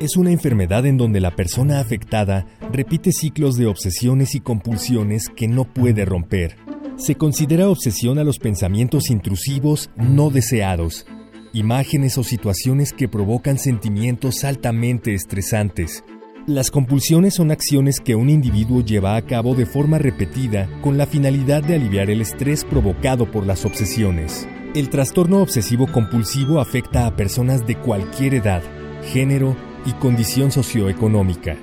es 0.00 0.16
una 0.16 0.32
enfermedad 0.32 0.86
en 0.86 0.96
donde 0.96 1.20
la 1.20 1.36
persona 1.36 1.78
afectada 1.78 2.46
repite 2.72 3.12
ciclos 3.12 3.56
de 3.56 3.66
obsesiones 3.66 4.34
y 4.34 4.40
compulsiones 4.40 5.28
que 5.28 5.46
no 5.46 5.64
puede 5.64 6.06
romper. 6.06 6.56
Se 6.96 7.16
considera 7.16 7.68
obsesión 7.68 8.18
a 8.18 8.24
los 8.24 8.38
pensamientos 8.38 9.10
intrusivos 9.10 9.90
no 9.96 10.30
deseados, 10.30 11.06
imágenes 11.52 12.16
o 12.16 12.24
situaciones 12.24 12.94
que 12.94 13.08
provocan 13.08 13.58
sentimientos 13.58 14.44
altamente 14.44 15.14
estresantes. 15.14 16.02
Las 16.46 16.70
compulsiones 16.70 17.34
son 17.34 17.50
acciones 17.50 18.00
que 18.00 18.14
un 18.14 18.30
individuo 18.30 18.82
lleva 18.82 19.16
a 19.16 19.26
cabo 19.26 19.54
de 19.54 19.66
forma 19.66 19.98
repetida 19.98 20.68
con 20.80 20.96
la 20.96 21.06
finalidad 21.06 21.62
de 21.62 21.74
aliviar 21.74 22.08
el 22.08 22.22
estrés 22.22 22.64
provocado 22.64 23.30
por 23.30 23.46
las 23.46 23.66
obsesiones. 23.66 24.48
El 24.74 24.88
trastorno 24.88 25.42
obsesivo 25.42 25.86
compulsivo 25.92 26.58
afecta 26.58 27.06
a 27.06 27.16
personas 27.16 27.66
de 27.66 27.76
cualquier 27.76 28.34
edad, 28.34 28.62
género 29.12 29.56
y 29.86 29.92
condición 29.94 30.50
socioeconómica. 30.50 31.56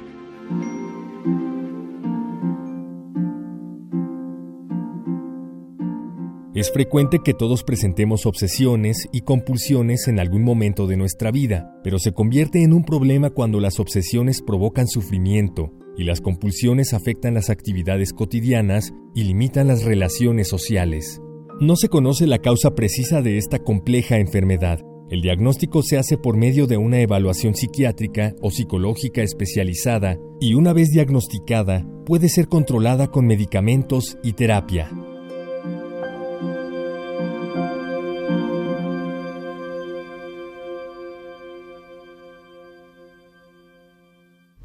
Es 6.57 6.71
frecuente 6.71 7.19
que 7.23 7.35
todos 7.35 7.63
presentemos 7.63 8.25
obsesiones 8.25 9.07
y 9.11 9.21
compulsiones 9.21 10.07
en 10.07 10.19
algún 10.19 10.43
momento 10.43 10.87
de 10.87 10.97
nuestra 10.97 11.29
vida, 11.29 11.79
pero 11.83 11.99
se 11.99 12.13
convierte 12.13 12.63
en 12.63 12.73
un 12.73 12.83
problema 12.83 13.29
cuando 13.29 13.59
las 13.59 13.79
obsesiones 13.79 14.41
provocan 14.41 14.87
sufrimiento 14.87 15.71
y 15.95 16.03
las 16.03 16.19
compulsiones 16.19 16.95
afectan 16.95 17.35
las 17.35 17.51
actividades 17.51 18.11
cotidianas 18.11 18.91
y 19.13 19.25
limitan 19.25 19.67
las 19.67 19.83
relaciones 19.83 20.47
sociales. 20.47 21.21
No 21.59 21.75
se 21.75 21.89
conoce 21.89 22.25
la 22.25 22.39
causa 22.39 22.73
precisa 22.73 23.21
de 23.21 23.37
esta 23.37 23.59
compleja 23.59 24.17
enfermedad. 24.17 24.79
El 25.09 25.21
diagnóstico 25.21 25.83
se 25.83 25.97
hace 25.97 26.17
por 26.17 26.35
medio 26.35 26.67
de 26.67 26.75
una 26.75 26.99
evaluación 26.99 27.55
psiquiátrica 27.55 28.35
o 28.41 28.51
psicológica 28.51 29.21
especializada 29.21 30.19
y 30.41 30.53
una 30.53 30.73
vez 30.73 30.89
diagnosticada 30.89 31.87
puede 32.05 32.27
ser 32.27 32.49
controlada 32.49 33.07
con 33.07 33.25
medicamentos 33.25 34.17
y 34.21 34.33
terapia. 34.33 34.91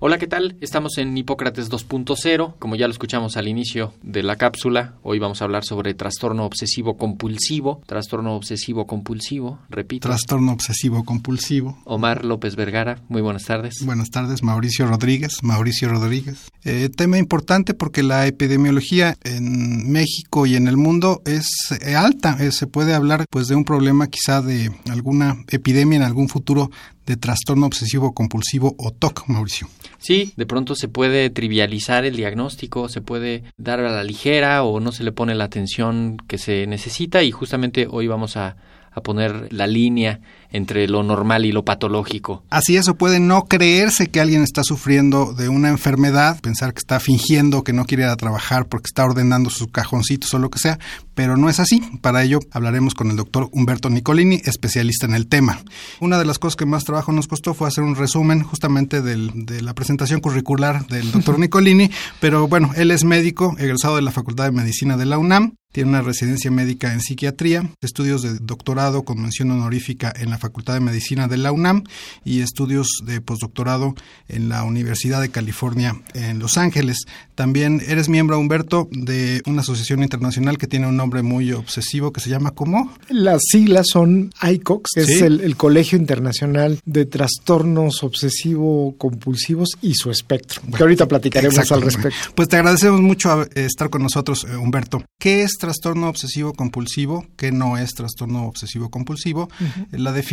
Hola, 0.05 0.19
¿qué 0.19 0.27
tal? 0.27 0.57
Estamos 0.61 0.99
en 0.99 1.17
Hipócrates 1.17 1.71
2.0. 1.71 2.55
Como 2.59 2.75
ya 2.75 2.89
lo 2.89 2.91
escuchamos 2.91 3.37
al 3.37 3.47
inicio 3.47 3.95
de 4.03 4.25
la 4.25 4.35
cápsula, 4.35 4.95
hoy 5.05 5.21
vamos 5.21 5.41
a 5.41 5.45
hablar 5.45 5.65
sobre 5.65 5.95
trastorno 5.95 6.45
obsesivo 6.45 6.97
compulsivo. 6.97 7.81
Trastorno 7.87 8.35
obsesivo 8.35 8.89
compulsivo, 8.89 9.61
repito. 9.71 10.09
Trastorno 10.09 10.51
obsesivo 10.51 11.05
compulsivo. 11.05 11.79
Omar 11.85 12.25
López 12.25 12.57
Vergara, 12.57 12.99
muy 13.09 13.23
buenas 13.23 13.45
tardes. 13.45 13.75
Buenas 13.85 14.11
tardes, 14.11 14.43
Mauricio 14.43 14.89
Rodríguez. 14.89 15.41
Mauricio 15.45 15.89
Rodríguez. 15.89 16.51
Eh, 16.65 16.89
tema 16.89 17.19
importante 17.19 17.73
porque 17.73 18.03
la 18.03 18.27
epidemiología 18.27 19.17
en 19.23 19.89
México 19.93 20.47
y 20.47 20.57
en 20.57 20.67
el 20.67 20.77
mundo 20.77 21.23
es 21.27 21.47
eh, 21.81 21.95
alta. 21.95 22.39
Eh, 22.41 22.51
se 22.51 22.67
puede 22.67 22.95
hablar 22.95 23.27
pues 23.31 23.47
de 23.47 23.55
un 23.55 23.65
problema 23.65 24.09
quizá 24.09 24.43
de 24.43 24.73
alguna 24.91 25.45
epidemia 25.47 25.99
en 25.99 26.03
algún 26.03 26.29
futuro 26.29 26.73
de 27.07 27.17
trastorno 27.17 27.67
obsesivo 27.67 28.13
compulsivo 28.13 28.75
o 28.79 28.93
TOC, 28.93 29.29
Mauricio. 29.29 29.69
Sí, 29.99 30.33
de 30.37 30.47
pronto 30.47 30.75
se 30.75 30.89
puede 30.89 31.31
trivializar 31.31 32.05
el 32.05 32.17
diagnóstico, 32.17 32.89
se 32.89 33.01
puede 33.01 33.45
dar 33.57 33.81
a 33.81 33.91
la 33.91 34.05
ligera 34.05 34.63
o 34.65 34.81
no 34.81 34.93
se 34.93 35.05
le 35.05 35.13
pone 35.13 35.35
la 35.35 35.45
atención 35.45 36.17
que 36.29 36.39
se 36.39 36.67
necesita 36.67 37.23
y 37.23 37.31
justamente 37.31 37.87
hoy 37.89 38.07
vamos 38.07 38.37
a, 38.37 38.57
a 38.93 39.01
poner 39.01 39.53
la 39.53 39.67
línea 39.67 40.21
entre 40.53 40.87
lo 40.87 41.03
normal 41.03 41.45
y 41.45 41.53
lo 41.53 41.65
patológico. 41.65 42.45
Así 42.51 42.77
eso 42.77 42.95
puede 42.95 43.21
no 43.21 43.45
creerse 43.45 44.09
que 44.09 44.21
alguien 44.21 44.43
está 44.43 44.63
sufriendo 44.63 45.33
de 45.33 45.49
una 45.49 45.69
enfermedad, 45.69 46.41
pensar 46.41 46.73
que 46.73 46.79
está 46.79 47.01
fingiendo 47.01 47.65
que 47.65 47.73
no 47.73 47.85
quiere 47.85 48.05
ir 48.05 48.09
a 48.09 48.17
trabajar 48.17 48.67
porque 48.67 48.87
está 48.87 49.05
ordenando 49.05 49.51
sus 49.51 49.69
cajoncitos 49.69 50.33
o 50.35 50.39
lo 50.39 50.51
que 50.51 50.59
sea, 50.59 50.79
pero 51.15 51.37
no 51.37 51.49
es 51.49 51.61
así. 51.61 51.83
Para 52.01 52.23
ello 52.23 52.41
hablaremos 52.51 52.95
con 52.95 53.11
el 53.11 53.17
doctor 53.17 53.49
Humberto 53.53 53.91
Nicolini, 53.91 54.41
especialista 54.45 55.07
en 55.07 55.15
el 55.15 55.27
tema. 55.27 55.61
Una 56.01 56.19
de 56.19 56.25
las 56.25 56.39
cosas 56.39 56.57
que 56.57 56.67
más 56.67 56.85
trabajo 56.85 57.13
nos 57.13 57.29
costó 57.29 57.55
fue 57.55 57.69
hacer 57.69 57.85
un 57.85 57.97
resumen 57.97 58.43
justamente 58.43 59.03
del, 59.03 59.47
de 59.47 59.63
la 59.63 59.75
presentación 59.75 60.21
curricular 60.21 60.87
del 60.87 61.11
doctor 61.11 61.39
Nicolini, 61.41 61.91
pero 62.21 62.49
bueno, 62.49 62.71
él 62.77 62.91
es 62.91 63.05
médico, 63.05 63.55
egresado 63.59 63.97
de 63.97 64.03
la 64.03 64.13
Facultad 64.13 64.45
de 64.45 64.53
Medicina 64.53 64.97
de 64.97 65.07
la 65.07 65.19
UNAM, 65.19 65.55
tiene 65.73 65.89
una 65.89 66.03
residencia 66.03 66.51
médica 66.51 66.93
en 66.93 67.01
psiquiatría, 67.01 67.71
estudios 67.81 68.21
de 68.21 68.39
doctorado 68.39 69.05
con 69.05 69.21
mención 69.21 69.51
honorífica 69.51 70.13
en 70.15 70.29
la 70.29 70.37
Facultad 70.43 70.75
de 70.75 70.81
Medicina 70.81 71.29
de 71.29 71.37
la 71.37 71.53
UNAM 71.53 71.85
y 72.25 72.41
estudios 72.41 72.89
de 73.05 73.21
postdoctorado 73.21 73.95
en 74.29 74.49
la 74.49 74.65
Universidad 74.65 75.21
de 75.21 75.31
California 75.31 76.03
en 76.15 76.41
Los 76.41 76.59
Ángeles. 76.59 77.07
También 77.35 77.81
eres 77.87 78.09
miembro, 78.09 78.39
Humberto, 78.39 78.89
de 78.91 79.43
una 79.47 79.63
asociación 79.63 80.03
internacional 80.03 80.59
que 80.59 80.67
tiene 80.67 80.87
un 80.87 80.97
nombre 80.97 81.23
muy 81.23 81.53
obsesivo 81.53 82.13
que 82.13 82.21
se 82.21 82.29
llama 82.29 82.51
¿cómo? 82.51 82.93
Las 83.09 83.43
siglas 83.49 83.87
son 83.91 84.33
ICOX, 84.43 84.91
que 84.95 85.01
es 85.03 85.23
el, 85.23 85.41
el, 85.41 85.57
Colegio 85.57 85.97
Internacional 85.97 86.81
de 86.85 87.07
Trastornos 87.07 88.03
Obsesivo-Compulsivos 88.03 89.79
y 89.81 89.95
su 89.95 90.11
espectro, 90.11 90.61
bueno, 90.63 90.77
que 90.77 90.83
ahorita 90.83 91.07
platicaremos 91.07 91.71
al 91.71 91.83
respecto. 91.83 92.19
Pues 92.35 92.49
te 92.49 92.57
agradecemos 92.57 93.01
mucho 93.01 93.47
estar 93.55 93.91
con 93.91 94.03
nosotros, 94.03 94.45
Humberto. 94.45 95.05
¿Qué 95.19 95.43
es 95.43 95.53
trastorno 95.59 96.09
obsesivo 96.09 96.53
compulsivo, 96.53 97.27
qué 97.37 97.53
no 97.53 97.79
es 97.79 97.95
trastorno 97.95 98.47
obsesivo 98.47 98.91
compulsivo, 98.91 99.49
uh 99.61 99.65
-huh. 99.65 99.99
la 99.99 100.13
definición, 100.13 100.32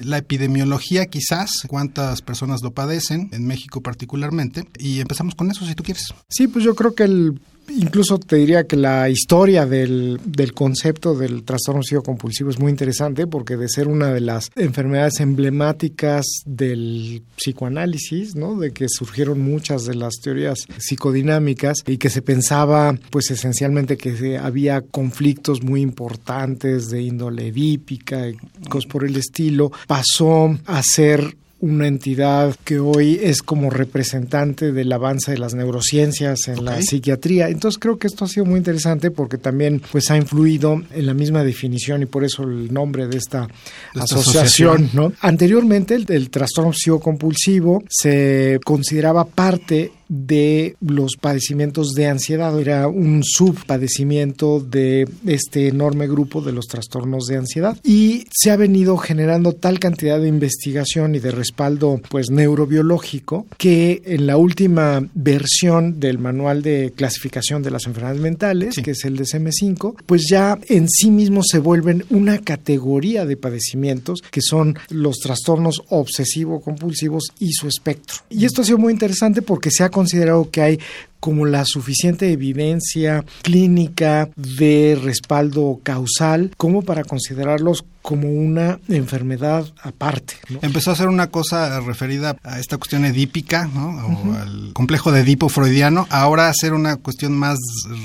la 0.00 0.18
epidemiología 0.18 1.06
quizás, 1.06 1.50
cuántas 1.68 2.22
personas 2.22 2.62
lo 2.62 2.72
padecen, 2.72 3.28
en 3.32 3.46
México 3.46 3.80
particularmente, 3.80 4.64
y 4.78 5.00
empezamos 5.00 5.34
con 5.34 5.50
eso 5.50 5.66
si 5.66 5.74
tú 5.74 5.82
quieres. 5.82 6.12
Sí, 6.28 6.48
pues 6.48 6.64
yo 6.64 6.74
creo 6.74 6.94
que 6.94 7.04
el 7.04 7.40
incluso 7.68 8.18
te 8.18 8.36
diría 8.36 8.64
que 8.64 8.76
la 8.76 9.08
historia 9.08 9.66
del, 9.66 10.20
del 10.24 10.52
concepto 10.52 11.14
del 11.14 11.44
trastorno 11.44 11.80
obsesivo 11.80 12.02
compulsivo 12.02 12.50
es 12.50 12.58
muy 12.58 12.70
interesante 12.70 13.26
porque 13.26 13.56
de 13.56 13.68
ser 13.68 13.88
una 13.88 14.12
de 14.12 14.20
las 14.20 14.50
enfermedades 14.56 15.20
emblemáticas 15.20 16.26
del 16.44 17.22
psicoanálisis, 17.36 18.34
¿no? 18.34 18.58
De 18.58 18.72
que 18.72 18.86
surgieron 18.88 19.40
muchas 19.40 19.84
de 19.84 19.94
las 19.94 20.14
teorías 20.22 20.66
psicodinámicas 20.78 21.78
y 21.86 21.98
que 21.98 22.10
se 22.10 22.22
pensaba 22.22 22.94
pues 23.10 23.30
esencialmente 23.30 23.96
que 23.96 24.38
había 24.38 24.80
conflictos 24.82 25.62
muy 25.62 25.80
importantes 25.80 26.90
de 26.90 27.02
índole 27.02 27.48
edípica 27.48 28.28
y 28.28 28.36
cosas 28.68 28.90
por 28.90 29.04
el 29.04 29.16
estilo, 29.16 29.72
pasó 29.86 30.56
a 30.66 30.82
ser 30.82 31.36
una 31.62 31.86
entidad 31.86 32.56
que 32.64 32.80
hoy 32.80 33.20
es 33.22 33.40
como 33.40 33.70
representante 33.70 34.72
del 34.72 34.92
avance 34.92 35.30
de 35.30 35.38
las 35.38 35.54
neurociencias 35.54 36.48
en 36.48 36.54
okay. 36.54 36.64
la 36.64 36.82
psiquiatría. 36.82 37.48
Entonces 37.48 37.78
creo 37.78 37.98
que 37.98 38.08
esto 38.08 38.24
ha 38.24 38.28
sido 38.28 38.44
muy 38.44 38.58
interesante 38.58 39.12
porque 39.12 39.38
también 39.38 39.80
pues 39.92 40.10
ha 40.10 40.16
influido 40.16 40.82
en 40.90 41.06
la 41.06 41.14
misma 41.14 41.44
definición 41.44 42.02
y 42.02 42.06
por 42.06 42.24
eso 42.24 42.42
el 42.42 42.74
nombre 42.74 43.06
de 43.06 43.16
esta, 43.16 43.46
esta 43.94 44.04
asociación, 44.16 44.42
asociación, 44.44 44.90
¿no? 44.92 45.12
Anteriormente 45.20 45.94
el, 45.94 46.04
el 46.10 46.30
trastorno 46.30 46.70
obsesivo 46.70 46.98
compulsivo 46.98 47.84
se 47.88 48.58
consideraba 48.64 49.24
parte 49.24 49.92
de 50.12 50.76
los 50.80 51.16
padecimientos 51.18 51.92
de 51.94 52.06
ansiedad. 52.06 52.58
Era 52.60 52.86
un 52.86 53.22
subpadecimiento 53.24 54.60
de 54.60 55.08
este 55.26 55.68
enorme 55.68 56.06
grupo 56.06 56.42
de 56.42 56.52
los 56.52 56.66
trastornos 56.66 57.26
de 57.26 57.38
ansiedad. 57.38 57.78
Y 57.82 58.26
se 58.30 58.50
ha 58.50 58.56
venido 58.56 58.98
generando 58.98 59.54
tal 59.54 59.78
cantidad 59.78 60.20
de 60.20 60.28
investigación 60.28 61.14
y 61.14 61.18
de 61.18 61.30
respaldo 61.30 62.00
pues 62.10 62.30
neurobiológico 62.30 63.46
que 63.56 64.02
en 64.04 64.26
la 64.26 64.36
última 64.36 65.02
versión 65.14 65.98
del 65.98 66.18
manual 66.18 66.62
de 66.62 66.92
clasificación 66.94 67.62
de 67.62 67.70
las 67.70 67.86
enfermedades 67.86 68.20
mentales, 68.20 68.74
sí. 68.74 68.82
que 68.82 68.90
es 68.90 69.04
el 69.06 69.18
DSM-5, 69.18 69.94
pues 70.04 70.26
ya 70.28 70.58
en 70.68 70.90
sí 70.90 71.10
mismos 71.10 71.46
se 71.50 71.58
vuelven 71.58 72.04
una 72.10 72.38
categoría 72.38 73.24
de 73.24 73.38
padecimientos 73.38 74.22
que 74.30 74.42
son 74.42 74.76
los 74.90 75.16
trastornos 75.20 75.82
obsesivo-compulsivos 75.88 77.32
y 77.38 77.52
su 77.52 77.66
espectro. 77.66 78.16
Y 78.28 78.44
esto 78.44 78.60
ha 78.60 78.64
sido 78.64 78.78
muy 78.78 78.92
interesante 78.92 79.40
porque 79.40 79.70
se 79.70 79.84
ha 79.84 79.90
considerado 80.02 80.50
que 80.50 80.62
hay 80.62 80.80
como 81.20 81.46
la 81.46 81.64
suficiente 81.64 82.32
evidencia 82.32 83.24
clínica 83.42 84.28
de 84.34 84.98
respaldo 85.00 85.78
causal 85.84 86.50
como 86.56 86.82
para 86.82 87.04
considerarlos 87.04 87.84
como 88.02 88.28
una 88.28 88.80
enfermedad 88.88 89.64
aparte. 89.80 90.34
Empezó 90.62 90.90
a 90.90 90.96
ser 90.96 91.06
una 91.06 91.28
cosa 91.28 91.78
referida 91.78 92.36
a 92.42 92.58
esta 92.58 92.76
cuestión 92.76 93.04
edípica, 93.04 93.68
¿no? 93.72 94.04
o 94.04 94.34
al 94.34 94.72
complejo 94.72 95.12
de 95.12 95.20
Edipo 95.20 95.48
freudiano, 95.48 96.08
ahora 96.10 96.48
a 96.48 96.52
ser 96.54 96.72
una 96.72 96.96
cuestión 96.96 97.38
más 97.38 97.60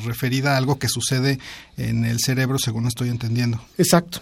referida 0.05 0.53
a 0.53 0.57
algo 0.57 0.77
que 0.77 0.87
sucede 0.87 1.39
en 1.77 2.05
el 2.05 2.19
cerebro, 2.19 2.59
según 2.59 2.85
estoy 2.85 3.09
entendiendo. 3.09 3.59
Exacto. 3.79 4.21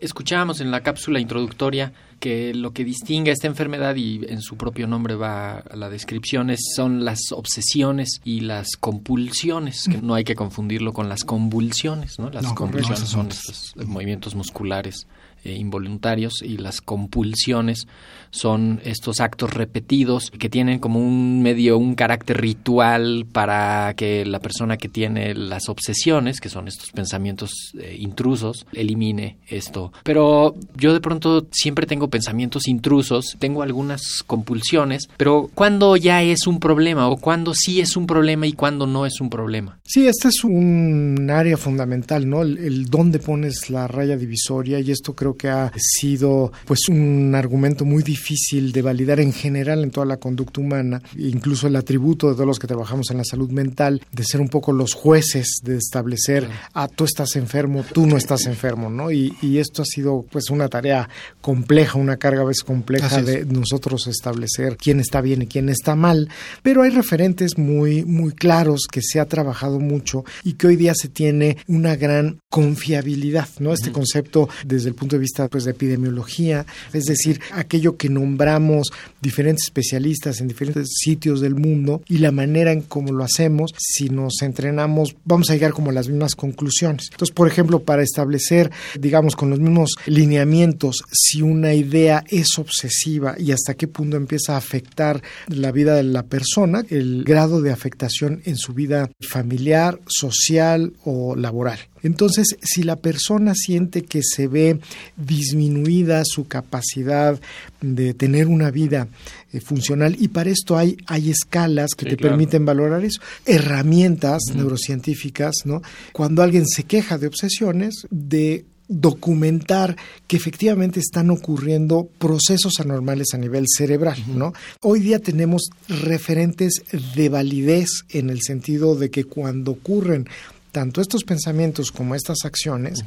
Escuchábamos 0.00 0.60
en 0.60 0.72
la 0.72 0.80
cápsula 0.80 1.20
introductoria 1.20 1.92
que 2.22 2.54
lo 2.54 2.72
que 2.72 2.84
distingue 2.84 3.32
a 3.32 3.34
esta 3.34 3.48
enfermedad 3.48 3.96
y 3.96 4.20
en 4.28 4.42
su 4.42 4.56
propio 4.56 4.86
nombre 4.86 5.16
va 5.16 5.54
a 5.58 5.74
la 5.74 5.90
descripción 5.90 6.50
es, 6.50 6.60
son 6.76 7.04
las 7.04 7.18
obsesiones 7.32 8.20
y 8.22 8.42
las 8.42 8.76
compulsiones, 8.76 9.88
que 9.90 10.00
no 10.00 10.14
hay 10.14 10.22
que 10.22 10.36
confundirlo 10.36 10.92
con 10.92 11.08
las 11.08 11.24
convulsiones, 11.24 12.20
¿no? 12.20 12.30
Las 12.30 12.52
convulsiones 12.52 13.08
son 13.08 13.26
estos 13.26 13.74
movimientos 13.86 14.36
musculares 14.36 15.08
eh, 15.44 15.54
involuntarios 15.54 16.42
y 16.42 16.58
las 16.58 16.80
compulsiones 16.80 17.86
son 18.32 18.80
estos 18.84 19.20
actos 19.20 19.52
repetidos 19.52 20.30
que 20.30 20.48
tienen 20.48 20.78
como 20.78 20.98
un 20.98 21.42
medio, 21.42 21.76
un 21.78 21.94
carácter 21.94 22.40
ritual 22.40 23.26
para 23.30 23.94
que 23.94 24.24
la 24.24 24.40
persona 24.40 24.78
que 24.78 24.88
tiene 24.88 25.34
las 25.34 25.68
obsesiones, 25.68 26.40
que 26.40 26.48
son 26.48 26.66
estos 26.66 26.90
pensamientos 26.90 27.52
eh, 27.78 27.96
intrusos, 27.98 28.66
elimine 28.72 29.36
esto. 29.48 29.92
Pero 30.02 30.54
yo 30.76 30.94
de 30.94 31.00
pronto 31.00 31.46
siempre 31.52 31.86
tengo 31.86 32.08
pensamientos 32.08 32.68
intrusos, 32.68 33.36
tengo 33.38 33.62
algunas 33.62 34.22
compulsiones, 34.26 35.08
pero 35.16 35.50
¿cuándo 35.54 35.96
ya 35.96 36.22
es 36.22 36.46
un 36.46 36.58
problema 36.58 37.08
o 37.08 37.18
cuándo 37.18 37.52
sí 37.54 37.80
es 37.80 37.96
un 37.96 38.06
problema 38.06 38.46
y 38.46 38.54
cuándo 38.54 38.86
no 38.86 39.04
es 39.04 39.20
un 39.20 39.28
problema? 39.28 39.78
Sí, 39.84 40.06
este 40.06 40.28
es 40.28 40.42
un 40.42 41.28
área 41.30 41.58
fundamental, 41.58 42.28
¿no? 42.28 42.42
El, 42.42 42.58
el 42.58 42.86
dónde 42.86 43.18
pones 43.18 43.68
la 43.68 43.86
raya 43.88 44.16
divisoria 44.16 44.80
y 44.80 44.90
esto 44.90 45.14
creo 45.14 45.31
que 45.34 45.48
ha 45.48 45.72
sido 45.76 46.52
pues 46.66 46.88
un 46.88 47.34
argumento 47.34 47.84
muy 47.84 48.02
difícil 48.02 48.72
de 48.72 48.82
validar 48.82 49.20
en 49.20 49.32
general 49.32 49.82
en 49.82 49.90
toda 49.90 50.06
la 50.06 50.16
conducta 50.16 50.60
humana, 50.60 51.02
incluso 51.16 51.66
el 51.66 51.76
atributo 51.76 52.28
de 52.28 52.34
todos 52.34 52.46
los 52.46 52.58
que 52.58 52.66
trabajamos 52.66 53.10
en 53.10 53.18
la 53.18 53.24
salud 53.24 53.50
mental, 53.50 54.02
de 54.12 54.24
ser 54.24 54.40
un 54.40 54.48
poco 54.48 54.72
los 54.72 54.94
jueces, 54.94 55.60
de 55.62 55.76
establecer, 55.76 56.48
ah, 56.74 56.88
tú 56.88 57.04
estás 57.04 57.36
enfermo, 57.36 57.84
tú 57.92 58.06
no 58.06 58.16
estás 58.16 58.46
enfermo, 58.46 58.90
¿no? 58.90 59.10
Y, 59.10 59.36
y 59.42 59.58
esto 59.58 59.82
ha 59.82 59.84
sido 59.84 60.24
pues 60.30 60.50
una 60.50 60.68
tarea 60.68 61.08
compleja, 61.40 61.98
una 61.98 62.16
carga 62.16 62.42
a 62.42 62.46
veces 62.46 62.64
compleja 62.64 63.22
de 63.22 63.44
nosotros 63.44 64.06
establecer 64.06 64.76
quién 64.76 65.00
está 65.00 65.20
bien 65.20 65.42
y 65.42 65.46
quién 65.46 65.68
está 65.68 65.94
mal, 65.94 66.28
pero 66.62 66.82
hay 66.82 66.90
referentes 66.90 67.58
muy, 67.58 68.04
muy 68.04 68.32
claros 68.32 68.86
que 68.90 69.02
se 69.02 69.20
ha 69.20 69.26
trabajado 69.26 69.78
mucho 69.78 70.24
y 70.44 70.54
que 70.54 70.66
hoy 70.66 70.76
día 70.76 70.94
se 70.94 71.08
tiene 71.08 71.56
una 71.66 71.96
gran 71.96 72.40
confiabilidad, 72.48 73.48
¿no? 73.58 73.72
Este 73.72 73.92
concepto 73.92 74.48
desde 74.64 74.88
el 74.88 74.94
punto 74.94 75.16
de 75.16 75.20
vista 75.22 75.48
pues, 75.48 75.64
de 75.64 75.70
epidemiología, 75.70 76.66
es 76.92 77.04
decir, 77.04 77.40
aquello 77.52 77.96
que 77.96 78.08
nombramos 78.08 78.88
diferentes 79.20 79.64
especialistas 79.64 80.40
en 80.40 80.48
diferentes 80.48 80.88
sitios 80.98 81.40
del 81.40 81.54
mundo 81.54 82.02
y 82.08 82.18
la 82.18 82.32
manera 82.32 82.72
en 82.72 82.82
cómo 82.82 83.12
lo 83.12 83.24
hacemos, 83.24 83.72
si 83.78 84.08
nos 84.08 84.42
entrenamos, 84.42 85.16
vamos 85.24 85.50
a 85.50 85.54
llegar 85.54 85.72
como 85.72 85.90
a 85.90 85.94
las 85.94 86.08
mismas 86.08 86.34
conclusiones. 86.34 87.08
Entonces, 87.10 87.34
por 87.34 87.48
ejemplo, 87.48 87.82
para 87.82 88.02
establecer, 88.02 88.70
digamos, 88.98 89.36
con 89.36 89.50
los 89.50 89.60
mismos 89.60 89.94
lineamientos, 90.06 91.02
si 91.10 91.42
una 91.42 91.74
idea 91.74 92.24
es 92.28 92.58
obsesiva 92.58 93.36
y 93.38 93.52
hasta 93.52 93.74
qué 93.74 93.88
punto 93.88 94.16
empieza 94.16 94.54
a 94.54 94.58
afectar 94.58 95.22
la 95.48 95.72
vida 95.72 95.94
de 95.94 96.02
la 96.02 96.24
persona, 96.24 96.84
el 96.88 97.24
grado 97.24 97.60
de 97.62 97.72
afectación 97.72 98.42
en 98.44 98.56
su 98.56 98.74
vida 98.74 99.10
familiar, 99.20 100.00
social 100.06 100.92
o 101.04 101.36
laboral. 101.36 101.78
Entonces, 102.02 102.56
si 102.62 102.82
la 102.82 102.96
persona 102.96 103.54
siente 103.54 104.02
que 104.02 104.20
se 104.22 104.48
ve 104.48 104.78
disminuida 105.16 106.22
su 106.24 106.46
capacidad 106.46 107.40
de 107.80 108.14
tener 108.14 108.48
una 108.48 108.70
vida 108.70 109.08
eh, 109.52 109.60
funcional, 109.60 110.16
y 110.18 110.28
para 110.28 110.50
esto 110.50 110.76
hay, 110.76 110.96
hay 111.06 111.30
escalas 111.30 111.94
que 111.94 112.04
Sí, 112.04 112.10
te 112.10 112.16
claro. 112.16 112.32
permiten 112.32 112.64
valorar 112.64 113.04
eso, 113.04 113.20
herramientas 113.46 114.42
neurocientíficas, 114.54 115.54
¿no? 115.64 115.82
Cuando 116.12 116.42
alguien 116.42 116.66
se 116.66 116.84
queja 116.84 117.18
de 117.18 117.26
obsesiones, 117.28 118.06
de 118.10 118.64
documentar 118.88 119.96
que 120.26 120.36
efectivamente 120.36 121.00
están 121.00 121.30
ocurriendo 121.30 122.08
procesos 122.18 122.78
anormales 122.78 123.28
a 123.32 123.38
nivel 123.38 123.64
cerebral, 123.66 124.18
¿no? 124.34 124.52
Hoy 124.80 125.00
día 125.00 125.18
tenemos 125.18 125.70
referentes 125.88 126.82
de 127.14 127.28
validez 127.28 127.88
en 128.10 128.28
el 128.28 128.42
sentido 128.42 128.94
de 128.94 129.10
que 129.10 129.24
cuando 129.24 129.70
ocurren 129.72 130.28
tanto 130.72 131.00
estos 131.00 131.22
pensamientos 131.24 131.92
como 131.92 132.14
estas 132.14 132.38
acciones, 132.44 133.04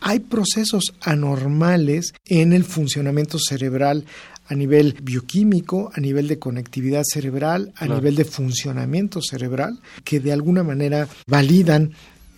hay 0.00 0.20
procesos 0.20 0.94
anormales 1.02 2.12
en 2.26 2.52
el 2.52 2.64
funcionamiento 2.64 3.38
cerebral 3.38 4.04
a 4.48 4.54
nivel 4.54 4.96
bioquímico, 5.02 5.90
a 5.94 6.00
nivel 6.00 6.26
de 6.28 6.38
conectividad 6.38 7.02
cerebral, 7.04 7.72
a 7.76 7.86
Claro. 7.86 7.94
nivel 7.96 8.16
de 8.16 8.24
funcionamiento 8.24 9.20
cerebral, 9.22 9.78
que 10.04 10.18
de 10.20 10.32
alguna 10.32 10.62
manera 10.64 11.08
validan 11.26 11.92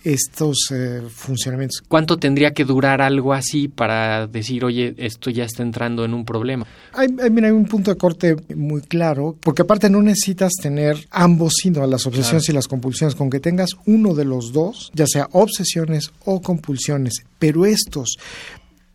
estos 0.05 0.67
eh, 0.71 1.01
funcionamientos. 1.09 1.83
¿Cuánto 1.87 2.17
tendría 2.17 2.53
que 2.53 2.63
durar 2.63 3.01
algo 3.01 3.33
así 3.33 3.67
para 3.67 4.27
decir, 4.27 4.63
oye, 4.63 4.93
esto 4.97 5.29
ya 5.29 5.43
está 5.43 5.63
entrando 5.63 6.05
en 6.05 6.13
un 6.13 6.23
problema? 6.23 6.65
Hay, 6.93 7.07
hay- 7.21 7.29
mira, 7.29 7.47
hay 7.47 7.53
un 7.53 7.65
punto 7.65 7.91
de 7.91 7.97
corte 7.97 8.35
muy 8.55 8.81
claro, 8.81 9.35
porque 9.41 9.63
aparte 9.63 9.89
no 9.89 10.01
necesitas 10.01 10.53
tener 10.61 11.07
ambos, 11.11 11.53
sino 11.61 11.85
las 11.87 12.05
obsesiones 12.05 12.47
y 12.49 12.53
las 12.53 12.67
compulsiones, 12.67 13.15
con 13.15 13.29
que 13.29 13.39
tengas 13.39 13.71
uno 13.85 14.13
de 14.13 14.25
los 14.25 14.53
dos, 14.53 14.91
ya 14.93 15.07
sea 15.07 15.27
obsesiones 15.33 16.11
o 16.23 16.41
compulsiones, 16.41 17.25
pero 17.39 17.65
estos 17.65 18.15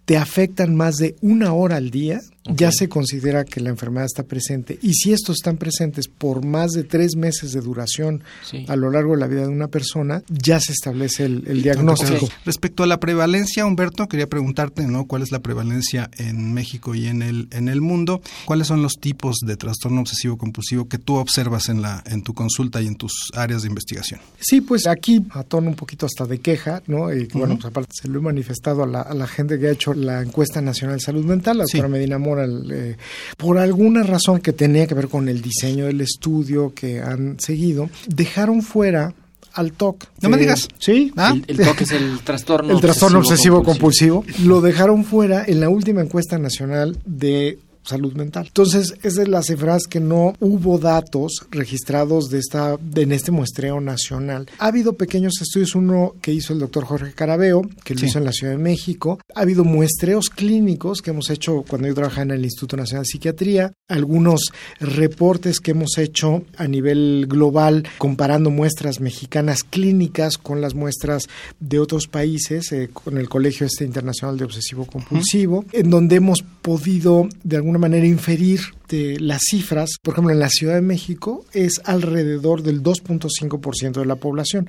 te 0.05 0.17
afectan 0.17 0.75
más 0.75 0.97
de 0.97 1.15
una 1.21 1.53
hora 1.53 1.77
al 1.77 1.91
día, 1.91 2.19
ya 2.57 2.71
se 2.73 2.89
considera 2.89 3.45
que 3.45 3.61
la 3.61 3.71
enfermedad 3.71 4.07
está 4.07 4.23
presente. 4.25 4.79
Y 4.83 4.95
si 4.95 5.13
estos 5.13 5.37
están 5.37 5.57
presentes 5.57 6.09
por 6.09 6.45
más 6.45 6.73
de 6.73 6.85
tres 6.85 7.17
meses 7.17 7.53
de 7.53 7.61
duración 7.61 8.23
Sí. 8.45 8.65
a 8.69 8.77
lo 8.77 8.91
largo 8.91 9.15
de 9.15 9.21
la 9.21 9.27
vida 9.27 9.43
de 9.43 9.49
una 9.49 9.69
persona, 9.69 10.23
ya 10.29 10.61
se 10.61 10.73
establece 10.73 11.25
el, 11.25 11.45
el 11.47 11.63
diagnóstico. 11.63 12.29
Respecto 12.45 12.83
a 12.83 12.87
la 12.87 12.99
prevalencia, 13.01 13.67
Humberto, 13.67 14.07
quería 14.09 14.29
preguntarte, 14.29 14.87
¿no? 14.87 15.07
¿Cuál 15.07 15.23
es 15.23 15.31
la 15.33 15.41
prevalencia 15.41 16.11
en 16.19 16.53
México 16.55 16.95
y 16.95 17.07
en 17.07 17.23
el 17.23 17.49
en 17.51 17.69
el 17.69 17.81
mundo? 17.81 18.21
¿Cuáles 18.45 18.67
son 18.67 18.83
los 18.83 18.95
tipos 18.95 19.37
de 19.47 19.57
trastorno 19.57 20.01
obsesivo 20.01 20.37
compulsivo 20.39 20.89
que 20.89 20.99
tú 20.99 21.17
observas 21.17 21.69
en 21.69 21.83
la 21.83 22.03
en 22.07 22.23
tu 22.23 22.35
consulta 22.35 22.81
y 22.83 22.87
en 22.87 22.97
tus 22.97 23.31
áreas 23.35 23.63
de 23.63 23.69
investigación? 23.69 24.21
Sí, 24.41 24.61
pues 24.61 24.87
aquí 24.87 25.25
a 25.31 25.43
tono 25.45 25.69
un 25.69 25.75
poquito 25.77 26.07
hasta 26.07 26.27
de 26.27 26.39
queja, 26.39 26.83
¿no? 26.87 27.13
Y 27.13 27.27
bueno, 27.33 27.55
pues 27.55 27.67
aparte 27.67 27.91
se 28.01 28.09
lo 28.09 28.19
he 28.19 28.23
manifestado 28.23 28.83
a 28.83 28.87
la, 28.87 29.01
a 29.03 29.15
la 29.15 29.27
gente 29.27 29.59
que 29.59 29.69
ha 29.69 29.71
hecho 29.73 29.95
la 29.95 30.23
encuesta 30.23 30.61
nacional 30.61 30.97
de 30.97 31.01
salud 31.03 31.25
mental, 31.25 31.59
la 31.59 31.67
Sí. 31.67 31.79
doctora 31.79 31.89
Medina 31.93 32.19
Mora, 32.19 32.40
eh, 32.47 32.97
por 33.37 33.59
alguna 33.59 34.03
razón 34.03 34.41
que 34.41 34.53
tenía 34.53 34.87
que 34.87 34.95
ver 34.95 35.09
con 35.09 35.29
el 35.29 35.41
diseño 35.43 35.87
del 35.87 36.01
estudio 36.01 36.73
que 36.75 37.01
han 37.01 37.39
seguido, 37.41 37.89
dejaron 38.09 38.63
fuera 38.63 39.15
al 39.53 39.73
TOC. 39.73 40.05
No 40.23 40.29
me 40.29 40.37
Eh, 40.37 40.41
digas. 40.41 40.69
Sí. 40.79 41.13
Ah. 41.17 41.35
El, 41.47 41.59
el 41.59 41.67
TOC 41.67 41.81
es 41.81 41.91
el 41.93 42.21
trastorno 42.25 42.73
El 42.73 42.81
trastorno 42.81 43.19
obsesivo 43.19 43.59
obsesivo-compulsivo. 43.59 44.23
compulsivo 44.23 44.49
lo 44.49 44.61
dejaron 44.61 45.05
fuera 45.05 45.45
en 45.47 45.61
la 45.61 45.69
última 45.69 46.01
encuesta 46.03 46.39
nacional 46.39 46.99
de 47.05 47.59
salud 47.83 48.13
mental. 48.15 48.47
Entonces, 48.49 48.95
es 49.03 49.15
de 49.15 49.27
las 49.27 49.47
cifras 49.47 49.85
que 49.89 50.01
no 50.01 50.35
hubo 50.41 50.79
datos 50.79 51.47
registrados 51.51 52.29
de 52.31 52.39
esta 52.39 52.77
de- 52.77 53.03
en 53.03 53.13
este 53.13 53.31
muestreo 53.31 53.81
nacional. 53.81 54.47
Ha 54.59 54.67
habido 54.67 54.95
pequeños 54.95 55.35
estudios, 55.41 55.75
uno 55.75 56.15
que 56.21 56.33
hizo 56.33 56.53
el 56.53 56.59
doctor 56.61 56.85
Jorge 56.85 57.13
Carabeo, 57.13 57.63
que 57.85 57.95
lo 57.95 58.01
Sí. 58.01 58.07
hizo 58.07 58.19
en 58.19 58.25
la 58.25 58.33
Ciudad 58.33 58.53
de 58.53 58.59
México. 58.59 59.19
Ha 59.35 59.41
habido 59.41 59.65
muestreos 59.65 60.29
clínicos 60.31 61.01
que 61.03 61.11
hemos 61.11 61.31
hecho 61.31 61.65
cuando 61.69 61.89
yo 61.89 61.95
trabajaba 61.95 62.23
en 62.23 62.31
el 62.33 62.45
Instituto 62.45 62.77
Nacional 62.77 63.05
de 63.05 63.09
Psiquiatría, 63.11 63.73
algunos 63.89 64.41
reportes 64.79 65.61
que 65.61 65.73
hemos 65.73 65.99
hecho 65.99 66.43
a 66.57 66.67
nivel 66.67 67.27
global 67.29 67.85
comparando 67.99 68.51
muestras 68.51 69.01
mexicanas 69.01 69.65
clínicas 69.65 70.39
con 70.39 70.61
las 70.61 70.75
muestras 70.75 71.25
de 71.61 71.79
otros 71.79 72.07
países, 72.07 72.73
eh, 72.73 72.91
con 72.93 73.19
el 73.19 73.29
Colegio 73.29 73.67
este 73.67 73.85
Internacional 73.85 74.37
de 74.37 74.45
Obsesivo 74.45 74.87
Compulsivo, 74.87 75.65
en 75.73 75.91
donde 75.91 76.17
hemos 76.17 76.43
podido 76.63 77.29
de 77.45 77.57
alguna 77.57 77.70
manera 77.79 78.07
inferir 78.07 78.61
de 78.89 79.19
las 79.21 79.43
cifras, 79.49 79.91
por 80.03 80.15
ejemplo, 80.15 80.33
en 80.33 80.41
la 80.41 80.49
Ciudad 80.49 80.75
de 80.75 80.81
México 80.81 81.45
es 81.53 81.81
alrededor 81.85 82.63
del 82.63 82.83
2.5% 82.83 84.01
de 84.01 84.07
la 84.07 84.17
población. 84.17 84.69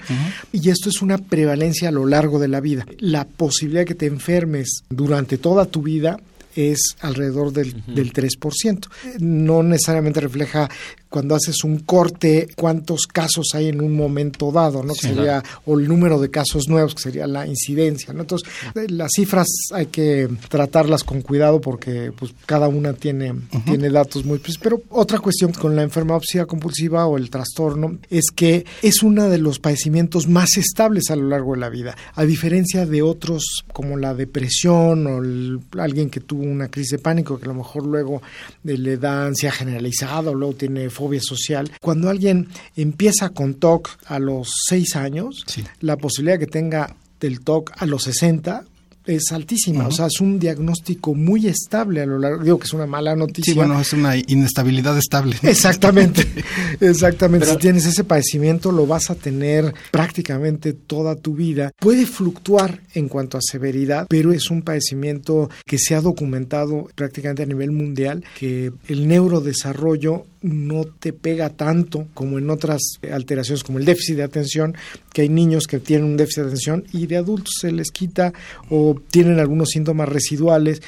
Y 0.51 0.69
esto 0.69 0.89
es 0.89 1.01
una 1.01 1.17
prevalencia 1.17 1.89
a 1.89 1.91
lo 1.91 2.05
largo 2.05 2.39
de 2.39 2.47
la 2.47 2.59
vida. 2.59 2.85
La 2.99 3.25
posibilidad 3.25 3.81
de 3.81 3.85
que 3.85 3.95
te 3.95 4.05
enfermes 4.05 4.83
durante 4.89 5.37
toda 5.37 5.65
tu 5.65 5.81
vida 5.81 6.19
es 6.55 6.95
alrededor 6.99 7.53
del, 7.53 7.83
del 7.87 8.13
3%. 8.13 8.87
No 9.19 9.63
necesariamente 9.63 10.19
refleja 10.19 10.69
cuando 11.11 11.35
haces 11.35 11.65
un 11.65 11.79
corte, 11.79 12.47
cuántos 12.55 13.05
casos 13.05 13.47
hay 13.53 13.67
en 13.67 13.81
un 13.81 13.93
momento 13.93 14.49
dado, 14.49 14.81
¿no? 14.81 14.93
Que 14.93 15.09
sería, 15.09 15.43
o 15.65 15.77
el 15.77 15.85
número 15.85 16.19
de 16.19 16.31
casos 16.31 16.69
nuevos, 16.69 16.95
que 16.95 17.01
sería 17.01 17.27
la 17.27 17.45
incidencia, 17.45 18.13
¿no? 18.13 18.21
Entonces, 18.21 18.49
eh, 18.75 18.87
las 18.87 19.11
cifras 19.13 19.47
hay 19.73 19.87
que 19.87 20.29
tratarlas 20.47 21.03
con 21.03 21.21
cuidado 21.21 21.59
porque 21.59 22.13
pues 22.17 22.33
cada 22.45 22.69
una 22.69 22.93
tiene, 22.93 23.35
tiene 23.65 23.89
datos 23.89 24.23
muy 24.23 24.39
precisos. 24.39 24.63
Pero 24.63 24.81
otra 24.89 25.19
cuestión 25.19 25.51
con 25.51 25.75
la 25.75 25.83
enfermedad 25.83 26.17
obsesiva 26.17 26.45
compulsiva 26.45 27.05
o 27.05 27.17
el 27.17 27.29
trastorno 27.29 27.97
es 28.09 28.27
que 28.33 28.65
es 28.81 29.03
uno 29.03 29.27
de 29.27 29.37
los 29.37 29.59
padecimientos 29.59 30.29
más 30.29 30.55
estables 30.55 31.11
a 31.11 31.17
lo 31.17 31.27
largo 31.27 31.55
de 31.55 31.59
la 31.59 31.69
vida, 31.69 31.97
a 32.15 32.23
diferencia 32.23 32.85
de 32.85 33.01
otros 33.01 33.65
como 33.73 33.97
la 33.97 34.13
depresión 34.13 35.07
o 35.07 35.81
alguien 35.81 36.09
que 36.09 36.21
tuvo 36.21 36.43
una 36.43 36.69
crisis 36.69 36.91
de 36.91 36.99
pánico 36.99 37.37
que 37.37 37.45
a 37.45 37.49
lo 37.49 37.55
mejor 37.55 37.85
luego 37.85 38.21
eh, 38.63 38.77
le 38.77 38.95
da 38.95 39.25
ansia 39.25 39.51
generalizada 39.51 40.31
o 40.31 40.33
luego 40.33 40.53
tiene 40.53 40.89
fobia 41.01 41.19
social. 41.19 41.71
Cuando 41.81 42.09
alguien 42.09 42.47
empieza 42.75 43.29
con 43.29 43.55
TOC 43.55 43.89
a 44.05 44.19
los 44.19 44.51
6 44.67 44.95
años, 44.95 45.45
la 45.79 45.97
posibilidad 45.97 46.37
que 46.37 46.45
tenga 46.45 46.95
del 47.19 47.39
TOC 47.39 47.71
a 47.75 47.87
los 47.87 48.03
60 48.03 48.65
es 49.05 49.31
altísima, 49.31 49.87
o 49.87 49.91
sea, 49.91 50.05
es 50.05 50.21
un 50.21 50.37
diagnóstico 50.37 51.15
muy 51.15 51.47
estable 51.47 52.01
a 52.01 52.05
lo 52.05 52.19
largo, 52.19 52.43
digo 52.43 52.59
que 52.59 52.65
es 52.65 52.73
una 52.73 52.85
mala 52.85 53.15
noticia. 53.15 53.53
Sí, 53.53 53.57
bueno, 53.57 53.79
es 53.79 53.93
una 53.93 54.15
inestabilidad 54.15 54.95
estable. 54.95 55.35
Exactamente, 55.43 56.27
exactamente. 56.79 57.47
si 57.47 57.57
tienes 57.57 57.85
ese 57.85 58.03
padecimiento 58.03 58.71
lo 58.71 58.85
vas 58.85 59.09
a 59.09 59.15
tener 59.15 59.73
prácticamente 59.89 60.73
toda 60.73 61.15
tu 61.15 61.33
vida. 61.33 61.71
Puede 61.79 62.05
fluctuar 62.05 62.81
en 62.93 63.09
cuanto 63.09 63.39
a 63.39 63.41
severidad, 63.41 64.05
pero 64.07 64.33
es 64.33 64.51
un 64.51 64.61
padecimiento 64.61 65.49
que 65.65 65.79
se 65.79 65.95
ha 65.95 66.01
documentado 66.01 66.87
prácticamente 66.93 67.41
a 67.41 67.47
nivel 67.47 67.71
mundial, 67.71 68.23
que 68.37 68.71
el 68.87 69.07
neurodesarrollo 69.07 70.25
no 70.41 70.85
te 70.85 71.13
pega 71.13 71.49
tanto 71.49 72.07
como 72.13 72.39
en 72.39 72.49
otras 72.49 72.81
alteraciones 73.11 73.63
como 73.63 73.79
el 73.79 73.85
déficit 73.85 74.17
de 74.17 74.23
atención, 74.23 74.75
que 75.13 75.21
hay 75.21 75.29
niños 75.29 75.67
que 75.67 75.79
tienen 75.79 76.05
un 76.05 76.17
déficit 76.17 76.43
de 76.43 76.47
atención 76.47 76.83
y 76.91 77.07
de 77.07 77.17
adultos 77.17 77.55
se 77.59 77.71
les 77.71 77.91
quita 77.91 78.33
o 78.69 78.99
tienen 79.11 79.39
algunos 79.39 79.69
síntomas 79.69 80.09
residuales, 80.09 80.81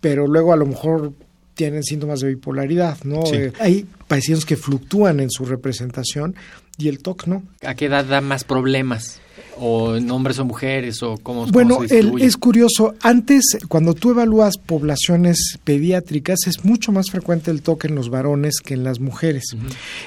pero 0.00 0.26
luego 0.26 0.52
a 0.52 0.56
lo 0.56 0.66
mejor 0.66 1.12
tienen 1.54 1.82
síntomas 1.82 2.20
de 2.20 2.28
bipolaridad, 2.28 2.98
¿no? 3.04 3.22
Eh, 3.32 3.52
hay 3.58 3.86
pacientes 4.08 4.46
que 4.46 4.56
fluctúan 4.56 5.20
en 5.20 5.30
su 5.30 5.44
representación 5.44 6.34
y 6.78 6.88
el 6.88 7.00
TOC 7.00 7.26
no. 7.26 7.42
¿A 7.62 7.74
qué 7.74 7.86
edad 7.86 8.04
da 8.04 8.20
más 8.20 8.44
problemas? 8.44 9.20
O 9.58 9.96
en 9.96 10.10
hombres 10.10 10.38
o 10.38 10.44
mujeres 10.44 11.02
o 11.02 11.16
cómo, 11.18 11.46
bueno, 11.46 11.80
se 11.86 12.00
es 12.20 12.36
curioso. 12.36 12.94
Antes, 13.00 13.58
cuando 13.68 13.94
tú 13.94 14.10
evalúas 14.10 14.56
poblaciones 14.58 15.58
pediátricas, 15.64 16.46
es 16.46 16.64
mucho 16.64 16.92
más 16.92 17.10
frecuente 17.10 17.50
el 17.50 17.62
TOC 17.62 17.86
en 17.86 17.94
los 17.94 18.10
varones 18.10 18.56
que 18.64 18.74
en 18.74 18.84
las 18.84 19.00
mujeres. 19.00 19.44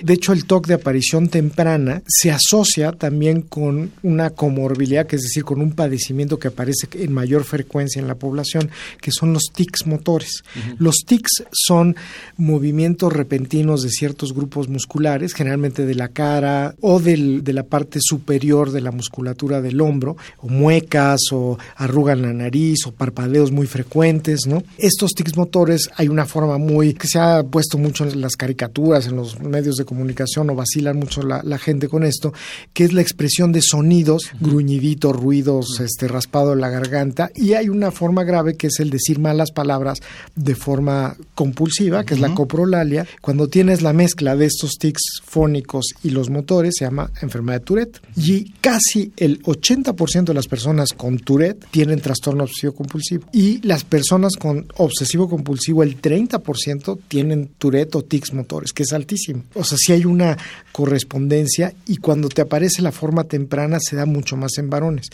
De 0.01 0.13
hecho, 0.13 0.33
el 0.33 0.45
TOC 0.45 0.67
de 0.67 0.73
aparición 0.75 1.29
temprana 1.29 2.01
se 2.07 2.31
asocia 2.31 2.91
también 2.91 3.41
con 3.41 3.91
una 4.01 4.29
comorbilidad, 4.31 5.07
que 5.07 5.17
es 5.17 5.23
decir, 5.23 5.43
con 5.43 5.61
un 5.61 5.71
padecimiento 5.71 6.39
que 6.39 6.47
aparece 6.47 6.87
en 6.93 7.11
mayor 7.11 7.43
frecuencia 7.43 7.99
en 7.99 8.07
la 8.07 8.15
población, 8.15 8.69
que 9.01 9.11
son 9.11 9.33
los 9.33 9.51
tics 9.53 9.85
motores. 9.85 10.43
Los 10.77 10.97
tics 11.05 11.43
son 11.51 11.95
movimientos 12.37 13.11
repentinos 13.11 13.81
de 13.83 13.89
ciertos 13.89 14.33
grupos 14.33 14.67
musculares, 14.69 15.33
generalmente 15.33 15.85
de 15.85 15.95
la 15.95 16.09
cara 16.09 16.75
o 16.81 16.99
del, 16.99 17.43
de 17.43 17.53
la 17.53 17.63
parte 17.63 17.99
superior 18.01 18.71
de 18.71 18.81
la 18.81 18.91
musculatura 18.91 19.32
del 19.33 19.81
hombro, 19.81 20.15
o 20.37 20.47
muecas, 20.47 21.19
o 21.31 21.57
arrugan 21.75 22.21
la 22.21 22.33
nariz, 22.33 22.85
o 22.85 22.91
parpadeos 22.91 23.51
muy 23.51 23.67
frecuentes, 23.67 24.47
¿no? 24.47 24.63
Estos 24.77 25.11
tics 25.11 25.35
motores 25.35 25.89
hay 25.95 26.07
una 26.07 26.25
forma 26.25 26.57
muy 26.57 26.93
que 26.93 27.07
se 27.07 27.19
ha 27.19 27.43
puesto 27.43 27.77
mucho 27.77 28.07
en 28.07 28.21
las 28.21 28.35
caricaturas, 28.35 29.07
en 29.07 29.15
los 29.15 29.39
medios 29.39 29.75
de 29.75 29.85
comunicación, 29.85 30.49
o 30.49 30.55
vacilan 30.55 30.97
mucho 30.97 31.21
la, 31.23 31.57
gente 31.57 31.87
con 31.87 32.03
esto, 32.03 32.33
que 32.73 32.83
es 32.83 32.93
la 32.93 33.01
expresión 33.01 33.51
de 33.51 33.61
sonidos, 33.61 34.31
gruñiditos, 34.39 35.15
ruidos, 35.15 35.79
este 35.79 36.07
raspado 36.07 36.53
en 36.53 36.61
la 36.61 36.69
garganta, 36.69 37.29
y 37.35 37.53
hay 37.53 37.69
una 37.69 37.91
forma 37.91 38.23
grave 38.23 38.55
que 38.55 38.67
es 38.67 38.79
el 38.79 38.89
decir 38.89 39.19
malas 39.19 39.51
palabras 39.51 39.99
de 40.35 40.55
forma 40.55 41.15
compulsiva, 41.35 42.03
que 42.03 42.15
es 42.15 42.19
la 42.19 42.33
coprolalia. 42.33 43.05
Cuando 43.21 43.47
tienes 43.47 43.81
la 43.81 43.93
mezcla 43.93 44.35
de 44.35 44.45
estos 44.45 44.77
tics 44.79 45.21
fónicos 45.23 45.85
y 46.03 46.09
los 46.09 46.29
motores, 46.29 46.75
se 46.77 46.85
llama 46.85 47.11
enfermedad 47.21 47.59
de 47.59 47.65
Tourette. 47.65 48.01
Y 48.15 48.51
casi 48.61 49.11
el 49.23 49.41
80% 49.41 50.25
de 50.25 50.33
las 50.33 50.47
personas 50.47 50.89
con 50.95 51.17
Tourette 51.17 51.65
tienen 51.71 52.01
trastorno 52.01 52.43
obsesivo 52.43 52.73
compulsivo 52.73 53.25
y 53.31 53.65
las 53.65 53.85
personas 53.85 54.33
con 54.35 54.67
obsesivo 54.75 55.29
compulsivo 55.29 55.81
el 55.81 56.01
30% 56.01 56.99
tienen 57.07 57.51
Tourette 57.57 57.95
o 57.95 58.03
tics 58.03 58.33
motores, 58.33 58.73
que 58.73 58.83
es 58.83 58.91
altísimo. 58.91 59.43
O 59.55 59.63
sea, 59.63 59.77
si 59.79 59.93
hay 59.93 60.03
una 60.03 60.37
correspondencia 60.73 61.73
y 61.85 61.97
cuando 61.97 62.27
te 62.27 62.41
aparece 62.41 62.81
la 62.81 62.91
forma 62.91 63.23
temprana 63.23 63.77
se 63.79 63.95
da 63.95 64.05
mucho 64.05 64.35
más 64.35 64.57
en 64.57 64.69
varones. 64.69 65.07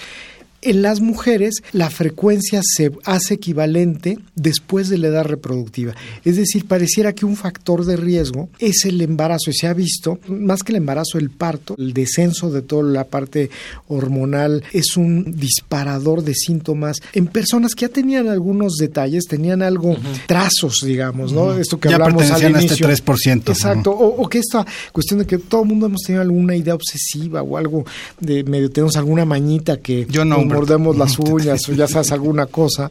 En 0.61 0.81
las 0.81 0.99
mujeres 0.99 1.61
la 1.71 1.89
frecuencia 1.89 2.61
se 2.63 2.91
hace 3.05 3.35
equivalente 3.35 4.19
después 4.35 4.89
de 4.89 4.97
la 4.97 5.07
edad 5.07 5.23
reproductiva. 5.23 5.95
Es 6.25 6.35
decir, 6.35 6.65
pareciera 6.65 7.13
que 7.13 7.25
un 7.25 7.37
factor 7.37 7.85
de 7.85 7.95
riesgo 7.95 8.49
es 8.59 8.83
el 8.85 9.01
embarazo 9.01 9.51
y 9.51 9.53
se 9.53 9.67
ha 9.67 9.73
visto, 9.73 10.19
más 10.27 10.63
que 10.63 10.73
el 10.73 10.77
embarazo, 10.77 11.17
el 11.17 11.29
parto, 11.29 11.75
el 11.77 11.93
descenso 11.93 12.51
de 12.51 12.61
toda 12.61 12.83
la 12.83 13.05
parte 13.05 13.49
hormonal 13.87 14.63
es 14.73 14.97
un 14.97 15.35
disparador 15.37 16.23
de 16.23 16.33
síntomas 16.35 16.97
en 17.13 17.27
personas 17.27 17.73
que 17.73 17.85
ya 17.85 17.89
tenían 17.89 18.27
algunos 18.27 18.75
detalles, 18.75 19.25
tenían 19.25 19.61
algo, 19.61 19.95
trazos, 20.27 20.81
digamos, 20.83 21.31
¿no? 21.31 21.53
Esto 21.53 21.79
que 21.79 21.89
hablamos 21.93 22.29
al 22.31 22.51
inicio. 22.51 22.87
A 22.87 22.91
este 22.91 23.03
3%. 23.05 23.49
Exacto, 23.49 23.91
o, 23.91 24.27
que 24.27 24.39
esta 24.39 24.65
cuestión 24.91 25.19
de 25.19 25.25
que 25.25 25.37
todo 25.37 25.63
el 25.63 25.69
mundo 25.69 25.85
hemos 25.85 26.01
tenido 26.01 26.21
alguna 26.21 26.55
idea 26.55 26.75
obsesiva 26.75 27.41
o 27.41 27.57
algo 27.57 27.85
de 28.19 28.43
medio 28.43 28.69
tenemos 28.69 28.95
alguna 28.97 29.25
mañita 29.25 29.77
que 29.77 30.05
yo 30.09 30.25
no 30.25 30.48
mordemos 30.49 30.97
las 30.97 31.17
uñas 31.19 31.67
o 31.69 31.73
ya 31.73 31.87
sabes 31.87 32.11
alguna 32.11 32.45
cosa, 32.47 32.89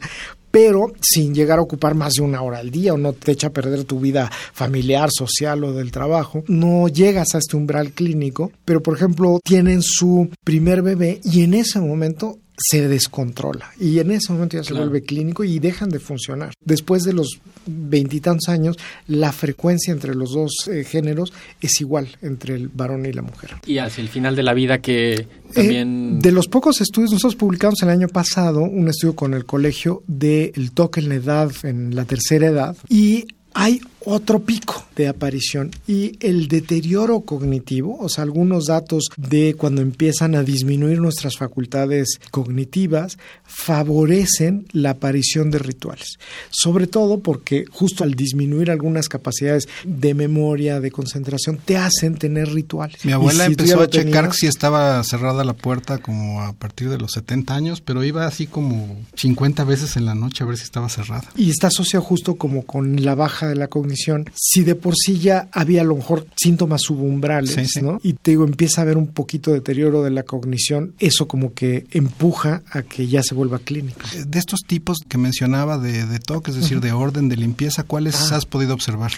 pero 0.50 0.92
sin 1.00 1.34
llegar 1.34 1.58
a 1.58 1.62
ocupar 1.62 1.94
más 1.94 2.14
de 2.14 2.22
una 2.22 2.42
hora 2.42 2.58
al 2.58 2.70
día 2.70 2.94
o 2.94 2.98
no 2.98 3.12
te 3.12 3.32
echa 3.32 3.48
a 3.48 3.52
perder 3.52 3.84
tu 3.84 4.00
vida 4.00 4.30
familiar, 4.52 5.10
social 5.12 5.64
o 5.64 5.72
del 5.72 5.92
trabajo, 5.92 6.42
no 6.48 6.88
llegas 6.88 7.34
a 7.34 7.38
este 7.38 7.56
umbral 7.56 7.92
clínico, 7.92 8.52
pero 8.64 8.82
por 8.82 8.96
ejemplo 8.96 9.40
tienen 9.44 9.82
su 9.82 10.30
primer 10.44 10.82
bebé 10.82 11.20
y 11.24 11.42
en 11.42 11.54
ese 11.54 11.80
momento 11.80 12.38
se 12.58 12.88
descontrola 12.88 13.70
y 13.78 13.98
en 14.00 14.10
ese 14.10 14.32
momento 14.32 14.56
ya 14.56 14.64
se 14.64 14.74
vuelve 14.74 15.02
clínico 15.02 15.44
y 15.44 15.58
dejan 15.58 15.90
de 15.90 16.00
funcionar. 16.00 16.52
Después 16.64 17.04
de 17.04 17.12
los 17.12 17.38
veintitantos 17.66 18.48
años, 18.48 18.76
la 19.06 19.32
frecuencia 19.32 19.92
entre 19.92 20.14
los 20.14 20.32
dos 20.32 20.68
eh, 20.68 20.84
géneros 20.84 21.32
es 21.60 21.80
igual 21.80 22.08
entre 22.20 22.56
el 22.56 22.68
varón 22.68 23.06
y 23.06 23.12
la 23.12 23.22
mujer. 23.22 23.50
Y 23.66 23.78
hacia 23.78 24.02
el 24.02 24.08
final 24.08 24.34
de 24.34 24.42
la 24.42 24.54
vida 24.54 24.78
que 24.78 25.12
eh, 25.14 25.28
también... 25.54 26.18
de 26.20 26.32
los 26.32 26.48
pocos 26.48 26.80
estudios, 26.80 27.12
nosotros 27.12 27.36
publicamos 27.36 27.80
el 27.82 27.90
año 27.90 28.08
pasado 28.08 28.60
un 28.60 28.88
estudio 28.88 29.14
con 29.14 29.34
el 29.34 29.44
colegio 29.44 30.02
del 30.06 30.52
el 30.54 30.72
toque 30.72 31.00
en 31.00 31.08
la 31.08 31.14
edad, 31.14 31.52
en 31.62 31.94
la 31.94 32.04
tercera 32.04 32.48
edad, 32.48 32.76
y 32.88 33.26
hay 33.54 33.80
otro 34.04 34.40
pico 34.40 34.84
de 34.96 35.08
aparición 35.08 35.70
y 35.86 36.16
el 36.20 36.48
deterioro 36.48 37.20
cognitivo, 37.20 37.98
o 38.00 38.08
sea, 38.08 38.24
algunos 38.24 38.66
datos 38.66 39.08
de 39.16 39.54
cuando 39.54 39.82
empiezan 39.82 40.34
a 40.34 40.42
disminuir 40.42 41.00
nuestras 41.00 41.36
facultades 41.36 42.20
cognitivas, 42.30 43.18
favorecen 43.44 44.66
la 44.72 44.90
aparición 44.90 45.50
de 45.50 45.58
rituales. 45.58 46.18
Sobre 46.50 46.86
todo 46.86 47.20
porque 47.20 47.64
justo 47.70 48.04
al 48.04 48.14
disminuir 48.14 48.70
algunas 48.70 49.08
capacidades 49.08 49.68
de 49.84 50.14
memoria, 50.14 50.80
de 50.80 50.90
concentración, 50.90 51.58
te 51.58 51.76
hacen 51.76 52.16
tener 52.16 52.52
rituales. 52.52 53.04
Mi 53.04 53.12
abuela 53.12 53.46
empezó 53.46 53.80
a 53.80 53.88
checar 53.88 54.32
si 54.32 54.46
estaba 54.46 55.02
cerrada 55.04 55.44
la 55.44 55.54
puerta 55.54 55.98
como 55.98 56.42
a 56.42 56.52
partir 56.52 56.88
de 56.88 56.98
los 56.98 57.12
70 57.12 57.54
años, 57.54 57.80
pero 57.80 58.04
iba 58.04 58.26
así 58.26 58.46
como 58.46 58.96
50 59.14 59.64
veces 59.64 59.96
en 59.96 60.04
la 60.04 60.14
noche 60.14 60.44
a 60.44 60.46
ver 60.46 60.56
si 60.56 60.64
estaba 60.64 60.88
cerrada. 60.88 61.24
Y 61.36 61.50
está 61.50 61.68
asociado 61.68 62.04
justo 62.04 62.36
como 62.36 62.64
con 62.64 63.04
la 63.04 63.14
baja 63.14 63.48
de 63.48 63.56
la 63.56 63.68
cognición 63.68 63.87
si 63.96 64.64
de 64.64 64.74
por 64.74 64.94
sí 64.96 65.18
ya 65.18 65.48
había 65.52 65.82
a 65.82 65.84
lo 65.84 65.96
mejor 65.96 66.26
síntomas 66.36 66.82
subumbrales, 66.82 67.82
¿no? 67.82 68.00
Y 68.02 68.14
te 68.14 68.32
digo, 68.32 68.44
empieza 68.44 68.80
a 68.80 68.82
haber 68.82 68.96
un 68.96 69.08
poquito 69.08 69.50
de 69.50 69.58
deterioro 69.58 70.02
de 70.02 70.10
la 70.10 70.22
cognición, 70.22 70.94
eso 70.98 71.28
como 71.28 71.54
que 71.54 71.86
empuja 71.90 72.62
a 72.70 72.82
que 72.82 73.06
ya 73.06 73.22
se 73.22 73.34
vuelva 73.34 73.58
clínico. 73.58 74.00
Eh, 74.14 74.24
de 74.26 74.38
estos 74.38 74.60
tipos 74.66 74.98
que 75.08 75.18
mencionaba 75.18 75.78
de, 75.78 76.06
de 76.06 76.18
toque, 76.18 76.50
es 76.50 76.56
decir, 76.56 76.80
de 76.80 76.92
orden, 76.92 77.28
de 77.28 77.36
limpieza, 77.36 77.82
¿cuáles 77.82 78.14
ah. 78.16 78.36
has 78.36 78.46
podido 78.46 78.74
observar? 78.74 79.12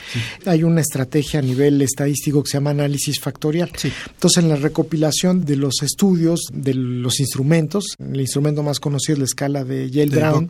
Hay 0.47 0.63
una 0.63 0.81
estrategia 0.81 1.41
a 1.41 1.43
nivel 1.43 1.81
estadístico 1.83 2.43
que 2.43 2.51
se 2.51 2.57
llama 2.59 2.71
análisis 2.71 3.21
factorial. 3.21 3.71
Entonces, 3.73 4.43
en 4.43 4.49
la 4.49 4.57
recopilación 4.57 5.45
de 5.45 5.57
los 5.57 5.83
estudios, 5.83 6.41
de 6.53 6.75
los 6.75 7.21
instrumentos, 7.21 7.95
el 7.99 8.21
instrumento 8.21 8.63
más 8.63 8.81
conocido 8.81 9.15
es 9.15 9.19
la 9.21 9.25
escala 9.25 9.65
de 9.65 9.91
Yale-Brown, 9.91 10.49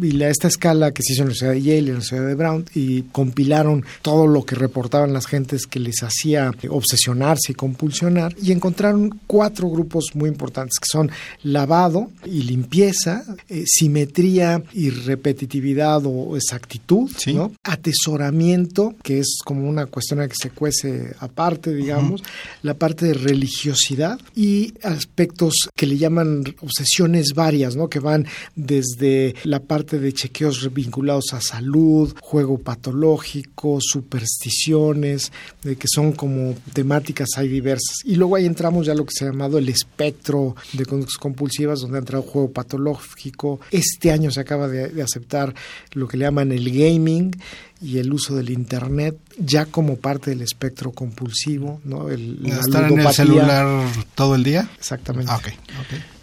y 0.00 0.12
la, 0.12 0.28
esta 0.28 0.48
escala 0.48 0.92
que 0.92 1.02
se 1.02 1.12
hizo 1.12 1.22
en 1.22 1.28
la 1.28 1.32
Universidad 1.32 1.52
de 1.52 1.62
Yale 1.62 1.76
y 1.76 1.78
en 1.78 1.84
la 1.86 1.90
Universidad 1.92 2.26
de 2.26 2.34
Brown, 2.34 2.64
y 2.74 3.02
compilaron 3.12 3.55
todo 4.02 4.26
lo 4.26 4.44
que 4.44 4.54
reportaban 4.54 5.12
las 5.12 5.26
gentes 5.26 5.66
que 5.66 5.80
les 5.80 6.02
hacía 6.02 6.50
obsesionarse 6.68 7.52
y 7.52 7.54
compulsionar 7.54 8.34
y 8.40 8.52
encontraron 8.52 9.20
cuatro 9.26 9.68
grupos 9.68 10.06
muy 10.14 10.28
importantes 10.28 10.78
que 10.78 10.86
son 10.90 11.10
lavado 11.42 12.10
y 12.24 12.42
limpieza, 12.42 13.24
eh, 13.48 13.64
simetría 13.66 14.62
y 14.72 14.90
repetitividad 14.90 16.02
o 16.04 16.36
exactitud, 16.36 17.10
Sí. 17.16 17.34
¿no? 17.34 17.52
atesoramiento, 17.62 18.94
que 19.02 19.20
es 19.20 19.38
como 19.44 19.68
una 19.68 19.86
cuestión 19.86 20.26
que 20.28 20.34
se 20.40 20.50
cuece 20.50 21.14
aparte, 21.20 21.74
digamos, 21.74 22.22
la 22.62 22.74
parte 22.74 23.06
de 23.06 23.14
religiosidad 23.14 24.18
y 24.34 24.74
aspectos 24.82 25.54
que 25.74 25.86
le 25.86 25.98
llaman 25.98 26.44
obsesiones 26.60 27.34
varias, 27.34 27.76
¿no? 27.76 27.88
que 27.88 28.00
van 28.00 28.26
desde 28.54 29.34
la 29.44 29.60
parte 29.60 29.98
de 29.98 30.12
chequeos 30.12 30.72
vinculados 30.72 31.32
a 31.32 31.40
salud, 31.40 32.14
juego 32.20 32.58
patológico, 32.58 33.45
supersticiones, 33.80 35.32
de 35.62 35.76
que 35.76 35.86
son 35.88 36.12
como 36.12 36.54
temáticas 36.72 37.28
hay 37.36 37.48
diversas. 37.48 37.98
Y 38.04 38.16
luego 38.16 38.36
ahí 38.36 38.46
entramos 38.46 38.86
ya 38.86 38.94
lo 38.94 39.04
que 39.04 39.12
se 39.16 39.24
ha 39.24 39.28
llamado 39.28 39.58
el 39.58 39.68
espectro 39.68 40.56
de 40.72 40.84
conductas 40.84 41.16
compulsivas, 41.16 41.80
donde 41.80 41.98
ha 41.98 42.00
entrado 42.00 42.22
juego 42.22 42.50
patológico. 42.50 43.60
Este 43.70 44.10
año 44.10 44.30
se 44.30 44.40
acaba 44.40 44.68
de, 44.68 44.88
de 44.88 45.02
aceptar 45.02 45.54
lo 45.92 46.08
que 46.08 46.16
le 46.16 46.24
llaman 46.24 46.52
el 46.52 46.70
gaming 46.70 47.32
y 47.80 47.98
el 47.98 48.12
uso 48.12 48.34
del 48.34 48.50
internet 48.50 49.16
ya 49.38 49.66
como 49.66 49.96
parte 49.96 50.30
del 50.30 50.40
espectro 50.40 50.92
compulsivo, 50.92 51.80
¿no? 51.84 52.08
El, 52.08 52.42
la 52.42 52.56
¿Estar 52.56 52.90
en 52.90 53.00
el 53.00 53.12
celular 53.12 53.86
todo 54.14 54.34
el 54.34 54.44
día? 54.44 54.68
Exactamente. 54.78 55.30
Ah. 55.30 55.40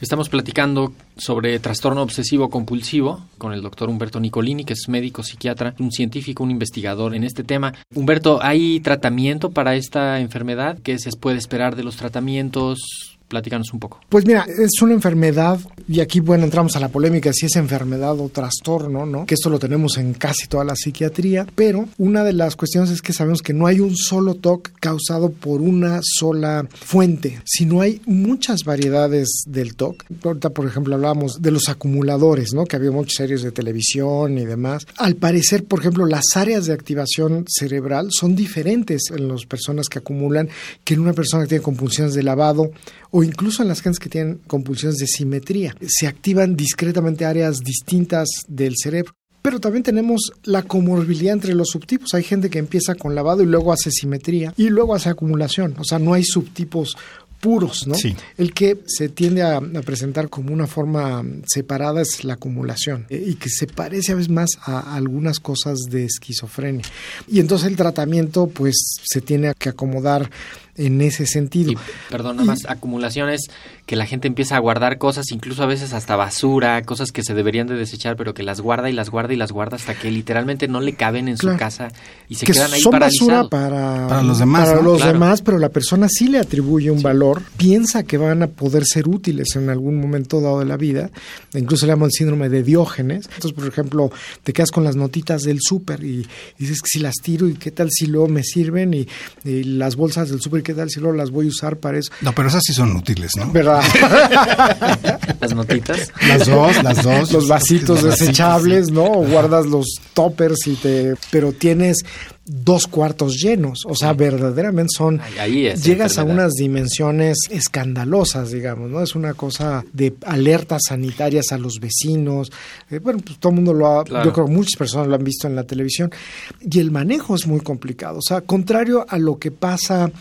Estamos 0.01 0.29
platicando 0.29 0.93
sobre 1.15 1.59
trastorno 1.59 2.01
obsesivo 2.01 2.49
compulsivo 2.49 3.25
con 3.37 3.53
el 3.53 3.61
doctor 3.61 3.89
Humberto 3.89 4.19
Nicolini, 4.19 4.65
que 4.65 4.73
es 4.73 4.89
médico 4.89 5.23
psiquiatra, 5.23 5.75
un 5.79 5.91
científico, 5.91 6.43
un 6.43 6.51
investigador 6.51 7.13
en 7.15 7.23
este 7.23 7.43
tema. 7.43 7.73
Humberto, 7.93 8.39
¿hay 8.41 8.79
tratamiento 8.79 9.51
para 9.51 9.75
esta 9.75 10.19
enfermedad? 10.19 10.79
¿Qué 10.83 10.97
se 10.97 11.11
puede 11.11 11.37
esperar 11.37 11.75
de 11.75 11.83
los 11.83 11.95
tratamientos? 11.97 13.12
Platícanos 13.33 13.73
un 13.73 13.79
poco. 13.79 13.99
Pues 14.09 14.27
mira, 14.27 14.45
es 14.47 14.79
una 14.83 14.93
enfermedad, 14.93 15.59
y 15.89 16.01
aquí 16.01 16.19
bueno, 16.19 16.43
entramos 16.43 16.75
a 16.75 16.79
la 16.79 16.89
polémica 16.89 17.33
si 17.33 17.47
es 17.47 17.55
enfermedad 17.55 18.19
o 18.19 18.29
trastorno, 18.29 19.07
¿no? 19.07 19.25
Que 19.25 19.33
esto 19.33 19.49
lo 19.49 19.57
tenemos 19.57 19.97
en 19.97 20.13
casi 20.13 20.45
toda 20.47 20.63
la 20.63 20.75
psiquiatría, 20.75 21.47
pero 21.55 21.89
una 21.97 22.23
de 22.23 22.33
las 22.33 22.55
cuestiones 22.55 22.91
es 22.91 23.01
que 23.01 23.11
sabemos 23.11 23.41
que 23.41 23.53
no 23.53 23.65
hay 23.65 23.79
un 23.79 23.95
solo 23.95 24.35
TOC 24.35 24.69
causado 24.79 25.31
por 25.31 25.61
una 25.61 25.99
sola 26.03 26.67
fuente, 26.75 27.41
sino 27.43 27.81
hay 27.81 28.01
muchas 28.05 28.65
variedades 28.65 29.45
del 29.47 29.73
TOC. 29.77 30.05
Ahorita, 30.23 30.51
por 30.51 30.67
ejemplo, 30.67 30.93
hablábamos 30.93 31.41
de 31.41 31.49
los 31.49 31.69
acumuladores, 31.69 32.53
¿no? 32.53 32.65
Que 32.65 32.75
había 32.75 32.91
muchas 32.91 33.15
series 33.15 33.41
de 33.41 33.51
televisión 33.51 34.37
y 34.37 34.45
demás. 34.45 34.85
Al 34.97 35.15
parecer, 35.15 35.63
por 35.63 35.79
ejemplo, 35.79 36.05
las 36.05 36.25
áreas 36.35 36.67
de 36.67 36.73
activación 36.73 37.45
cerebral 37.47 38.09
son 38.11 38.35
diferentes 38.35 39.09
en 39.09 39.27
las 39.27 39.47
personas 39.47 39.89
que 39.89 39.97
acumulan 39.97 40.49
que 40.83 40.93
en 40.93 40.99
una 40.99 41.13
persona 41.13 41.45
que 41.45 41.49
tiene 41.49 41.63
compulsiones 41.63 42.13
de 42.13 42.21
lavado 42.21 42.69
o 43.15 43.23
incluso 43.23 43.61
en 43.61 43.67
las 43.67 43.81
gentes 43.81 43.99
que 43.99 44.09
tienen 44.09 44.39
compulsiones 44.47 44.97
de 44.97 45.05
simetría. 45.05 45.75
Se 45.85 46.07
activan 46.07 46.55
discretamente 46.55 47.25
áreas 47.25 47.59
distintas 47.59 48.27
del 48.47 48.73
cerebro. 48.75 49.13
Pero 49.43 49.59
también 49.59 49.83
tenemos 49.83 50.31
la 50.43 50.63
comorbilidad 50.63 51.33
entre 51.33 51.53
los 51.53 51.69
subtipos. 51.69 52.15
Hay 52.15 52.23
gente 52.23 52.49
que 52.49 52.57
empieza 52.57 52.95
con 52.95 53.13
lavado 53.13 53.43
y 53.43 53.45
luego 53.45 53.71
hace 53.71 53.91
simetría 53.91 54.53
y 54.57 54.69
luego 54.69 54.95
hace 54.95 55.09
acumulación. 55.09 55.75
O 55.77 55.83
sea, 55.83 55.99
no 55.99 56.13
hay 56.13 56.23
subtipos 56.23 56.97
puros, 57.39 57.85
¿no? 57.85 57.93
Sí. 57.93 58.15
El 58.37 58.53
que 58.53 58.79
se 58.87 59.09
tiende 59.09 59.43
a, 59.43 59.57
a 59.57 59.81
presentar 59.85 60.29
como 60.29 60.53
una 60.53 60.65
forma 60.65 61.23
separada 61.45 62.01
es 62.01 62.23
la 62.23 62.35
acumulación 62.35 63.05
eh, 63.09 63.21
y 63.27 63.35
que 63.35 63.49
se 63.49 63.67
parece 63.67 64.13
a 64.13 64.15
veces 64.15 64.31
más 64.31 64.51
a 64.61 64.95
algunas 64.95 65.39
cosas 65.41 65.81
de 65.89 66.05
esquizofrenia. 66.05 66.85
Y 67.27 67.41
entonces 67.41 67.67
el 67.67 67.75
tratamiento 67.75 68.47
pues 68.47 68.95
se 69.03 69.19
tiene 69.19 69.53
que 69.59 69.69
acomodar 69.69 70.31
en 70.75 71.01
ese 71.01 71.25
sentido. 71.25 71.71
Y, 71.71 71.77
perdón, 72.09 72.37
nada 72.37 72.47
más, 72.47 72.65
acumulaciones 72.67 73.41
que 73.85 73.95
la 73.95 74.05
gente 74.05 74.27
empieza 74.27 74.55
a 74.55 74.59
guardar 74.59 74.97
cosas, 74.97 75.25
incluso 75.31 75.61
a 75.63 75.65
veces 75.65 75.93
hasta 75.93 76.15
basura, 76.15 76.81
cosas 76.83 77.11
que 77.11 77.21
se 77.23 77.33
deberían 77.33 77.67
de 77.67 77.75
desechar, 77.75 78.15
pero 78.15 78.33
que 78.33 78.41
las 78.43 78.61
guarda 78.61 78.89
y 78.89 78.93
las 78.93 79.09
guarda 79.09 79.33
y 79.33 79.37
las 79.37 79.51
guarda 79.51 79.75
hasta 79.75 79.93
que 79.93 80.09
literalmente 80.09 80.67
no 80.67 80.79
le 80.81 80.93
caben 80.93 81.27
en 81.27 81.37
Claro. 81.37 81.57
su 81.57 81.59
casa 81.59 81.91
y 82.29 82.35
se 82.35 82.45
que 82.45 82.53
quedan 82.53 82.71
ahí 82.73 82.79
son 82.81 82.91
basura 82.97 83.43
para, 83.49 84.07
Para 84.07 84.23
los 84.23 84.39
demás, 84.39 84.69
para 84.69 84.81
¿no? 84.81 84.83
los 84.83 84.97
Claro. 84.97 85.13
demás, 85.13 85.41
pero 85.41 85.59
la 85.59 85.69
persona 85.69 86.07
sí 86.09 86.27
le 86.29 86.39
atribuye 86.39 86.89
un 86.91 87.01
valor, 87.01 87.41
piensa 87.57 88.03
que 88.03 88.17
van 88.17 88.41
a 88.43 88.47
poder 88.47 88.83
ser 88.85 89.07
útiles 89.09 89.55
en 89.55 89.69
algún 89.69 89.99
momento 89.99 90.39
dado 90.41 90.59
de 90.59 90.65
la 90.65 90.77
vida, 90.77 91.09
incluso 91.53 91.85
le 91.85 91.91
llaman 91.91 92.05
el 92.07 92.11
síndrome 92.13 92.49
de 92.49 92.63
Diógenes. 92.63 93.25
Entonces, 93.25 93.51
por 93.53 93.67
ejemplo, 93.67 94.11
te 94.43 94.53
quedas 94.53 94.71
con 94.71 94.83
las 94.85 94.95
notitas 94.95 95.43
del 95.43 95.59
súper 95.61 96.03
y 96.03 96.25
dices 96.57 96.81
que 96.81 96.87
si 96.87 96.99
las 96.99 97.15
tiro 97.21 97.47
y 97.49 97.55
qué 97.55 97.71
tal 97.71 97.89
si 97.91 98.05
luego 98.07 98.27
me 98.29 98.43
sirven 98.43 98.93
y, 98.93 99.07
y 99.43 99.63
las 99.63 99.95
bolsas 99.97 100.29
del 100.29 100.39
súper, 100.41 100.62
qué 100.63 100.73
tal 100.73 100.89
si 100.89 100.99
luego 100.99 101.15
las 101.15 101.29
voy 101.29 101.47
a 101.47 101.49
usar 101.49 101.77
para 101.77 101.97
eso. 101.97 102.11
No, 102.21 102.33
pero 102.33 102.47
esas 102.47 102.61
sí 102.65 102.73
son 102.73 102.95
útiles, 102.95 103.31
¿no? 103.37 103.51
¿Verdad? 103.51 103.83
Las 105.39 105.53
notitas. 105.53 106.11
Las 106.27 106.47
dos, 106.47 106.81
las 106.83 107.03
dos. 107.03 107.31
los 107.31 107.47
vasitos 107.47 108.03
desechables, 108.03 108.89
¿no? 108.91 109.03
O 109.03 109.27
guardas 109.27 109.65
los 109.65 109.85
toppers 110.13 110.67
y 110.67 110.75
te... 110.75 111.15
Pero 111.31 111.51
tienes 111.51 112.03
dos 112.45 112.87
cuartos 112.87 113.37
llenos, 113.41 113.83
o 113.85 113.95
sea, 113.95 114.13
verdaderamente 114.13 114.91
son... 114.97 115.21
Ahí- 115.39 115.73
llegas 115.75 116.17
a 116.17 116.23
unas 116.23 116.53
dimensiones 116.53 117.37
escandalosas, 117.49 118.51
digamos, 118.51 118.89
¿no? 118.89 119.01
Es 119.01 119.15
una 119.15 119.33
cosa 119.33 119.83
de 119.93 120.13
alertas 120.25 120.81
sanitarias 120.89 121.51
a 121.51 121.57
los 121.57 121.79
vecinos. 121.79 122.51
Eh, 122.89 122.99
bueno, 122.99 123.19
pues 123.25 123.39
todo 123.39 123.51
el 123.51 123.55
mundo 123.55 123.73
lo 123.73 123.87
ha... 123.99 124.03
Claro. 124.03 124.25
Yo 124.25 124.33
creo 124.33 124.45
que 124.47 124.51
muchas 124.51 124.77
personas 124.77 125.07
lo 125.07 125.15
han 125.15 125.23
visto 125.23 125.47
en 125.47 125.55
la 125.55 125.63
televisión. 125.63 126.11
Y 126.59 126.79
el 126.79 126.91
manejo 126.91 127.35
es 127.35 127.47
muy 127.47 127.61
complicado. 127.61 128.19
O 128.19 128.21
sea, 128.21 128.41
contrario 128.41 129.05
a 129.07 129.17
lo 129.17 129.39
que 129.39 129.51
pasa 129.51 130.11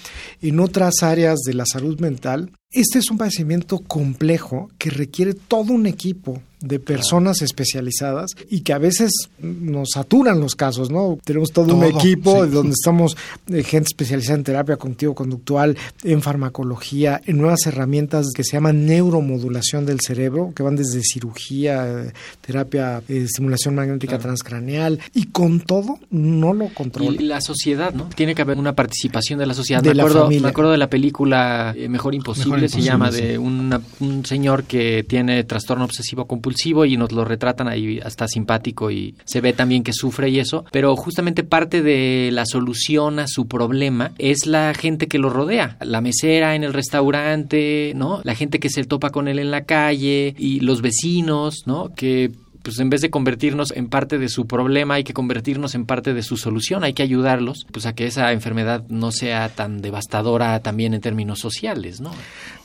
en 0.41 0.61
otras 0.61 1.03
áreas 1.03 1.41
de 1.41 1.55
la 1.55 1.67
salud 1.67 1.99
mental, 2.01 2.51
este 2.71 3.01
es 3.01 3.11
un 3.11 3.19
padecimiento 3.19 3.81
complejo 3.81 4.71
que 4.79 4.91
requiere 4.91 5.35
todo 5.35 5.73
un 5.73 5.87
equipo 5.87 6.41
de 6.63 6.79
personas 6.79 7.43
especializadas 7.43 8.31
y 8.49 8.61
que 8.61 8.73
a 8.73 8.79
veces 8.79 9.11
nos 9.41 9.91
saturan 9.95 10.41
los 10.41 10.55
casos, 10.55 10.91
¿no? 10.91 11.19
Tenemos 11.25 11.51
todo, 11.53 11.75
un 11.75 11.85
equipo 11.85 12.45
sí. 12.45 12.51
donde 12.51 12.73
estamos 12.73 13.17
eh, 13.49 13.63
gente 13.63 13.89
especializada 13.89 14.39
en 14.39 14.45
terapia 14.45 14.77
cognitivo-conductual, 14.77 15.77
en 16.05 16.23
farmacología, 16.23 17.21
en 17.27 17.39
nuevas 17.39 17.67
herramientas 17.67 18.29
que 18.35 18.45
se 18.45 18.53
llaman 18.53 18.87
neuromodulación 18.87 19.85
del 19.87 19.99
cerebro, 20.01 20.53
que 20.55 20.63
van 20.63 20.77
desde 20.77 21.01
cirugía, 21.03 22.13
terapia, 22.41 23.03
eh, 23.09 23.23
estimulación 23.25 23.75
magnética 23.75 24.13
Claro. 24.13 24.23
transcraneal, 24.23 25.01
y 25.15 25.25
con 25.27 25.61
todo 25.61 25.99
no 26.11 26.55
lo 26.55 26.69
controla. 26.75 27.21
Y 27.21 27.25
la 27.25 27.41
sociedad, 27.41 27.93
¿no? 27.93 28.09
Tiene 28.15 28.35
que 28.35 28.43
haber 28.43 28.59
una 28.59 28.75
participación 28.75 29.39
de 29.39 29.47
la 29.47 29.55
sociedad. 29.55 29.83
De 29.83 29.89
me, 29.91 29.95
la 29.97 30.03
acuerdo, 30.05 30.23
familia. 30.25 30.43
me 30.43 30.49
acuerdo 30.51 30.71
de 30.73 30.79
la 30.79 30.89
película 30.91 31.75
eh, 31.77 31.89
Mejor 31.89 32.15
Imposible, 32.15 32.57
Mejor 32.63 32.69
se 32.71 32.79
Imposible, 32.79 32.91
llama, 32.91 33.11
sí. 33.13 33.23
de 33.23 33.39
una- 33.39 33.81
un 34.01 34.25
señor 34.25 34.65
que 34.65 35.05
tiene 35.09 35.43
trastorno 35.45 35.85
obsesivo 35.85 36.27
compulsivo 36.27 36.52
y 36.87 36.97
nos 36.97 37.13
lo 37.13 37.25
retratan 37.25 37.69
ahí 37.69 38.01
hasta 38.01 38.29
simpático 38.29 38.91
y 38.91 39.15
se 39.25 39.41
ve 39.41 39.53
también 39.53 39.83
que 39.83 39.93
sufre 39.93 40.29
y 40.29 40.39
eso. 40.39 40.65
Pero 40.71 40.95
justamente 40.97 41.45
parte 41.45 41.83
de 41.83 42.31
la 42.33 42.47
solución 42.47 43.19
a 43.19 43.27
su 43.27 43.47
problema 43.47 44.13
es 44.19 44.47
la 44.47 44.73
gente 44.75 45.09
que 45.09 45.19
lo 45.19 45.31
rodea. 45.31 45.77
La 45.81 46.01
mesera 46.01 46.55
en 46.55 46.65
el 46.65 46.73
restaurante, 46.73 47.93
¿no? 47.95 48.21
La 48.25 48.35
gente 48.35 48.61
que 48.61 48.71
se 48.71 48.85
topa 48.85 49.11
con 49.11 49.29
él 49.29 49.39
en 49.39 49.51
la 49.51 49.65
calle 49.65 50.35
y 50.39 50.61
los 50.61 50.83
vecinos, 50.83 51.63
¿no? 51.67 51.91
Que 51.95 52.31
pues 52.63 52.79
en 52.79 52.91
vez 52.91 53.01
de 53.01 53.11
convertirnos 53.11 53.73
en 53.77 53.89
parte 53.89 54.19
de 54.19 54.29
su 54.29 54.47
problema, 54.47 54.95
hay 54.95 55.05
que 55.05 55.13
convertirnos 55.13 55.75
en 55.75 55.85
parte 55.87 56.15
de 56.15 56.23
su 56.23 56.37
solución, 56.37 56.85
hay 56.85 56.93
que 56.95 57.03
ayudarlos, 57.03 57.67
pues 57.73 57.87
a 57.87 57.95
que 57.95 58.07
esa 58.07 58.33
enfermedad 58.33 58.85
no 58.89 59.13
sea 59.13 59.49
tan 59.49 59.81
devastadora 59.83 60.61
también 60.61 60.95
en 60.95 61.01
términos 61.01 61.39
sociales, 61.41 62.01
¿no? 62.01 62.13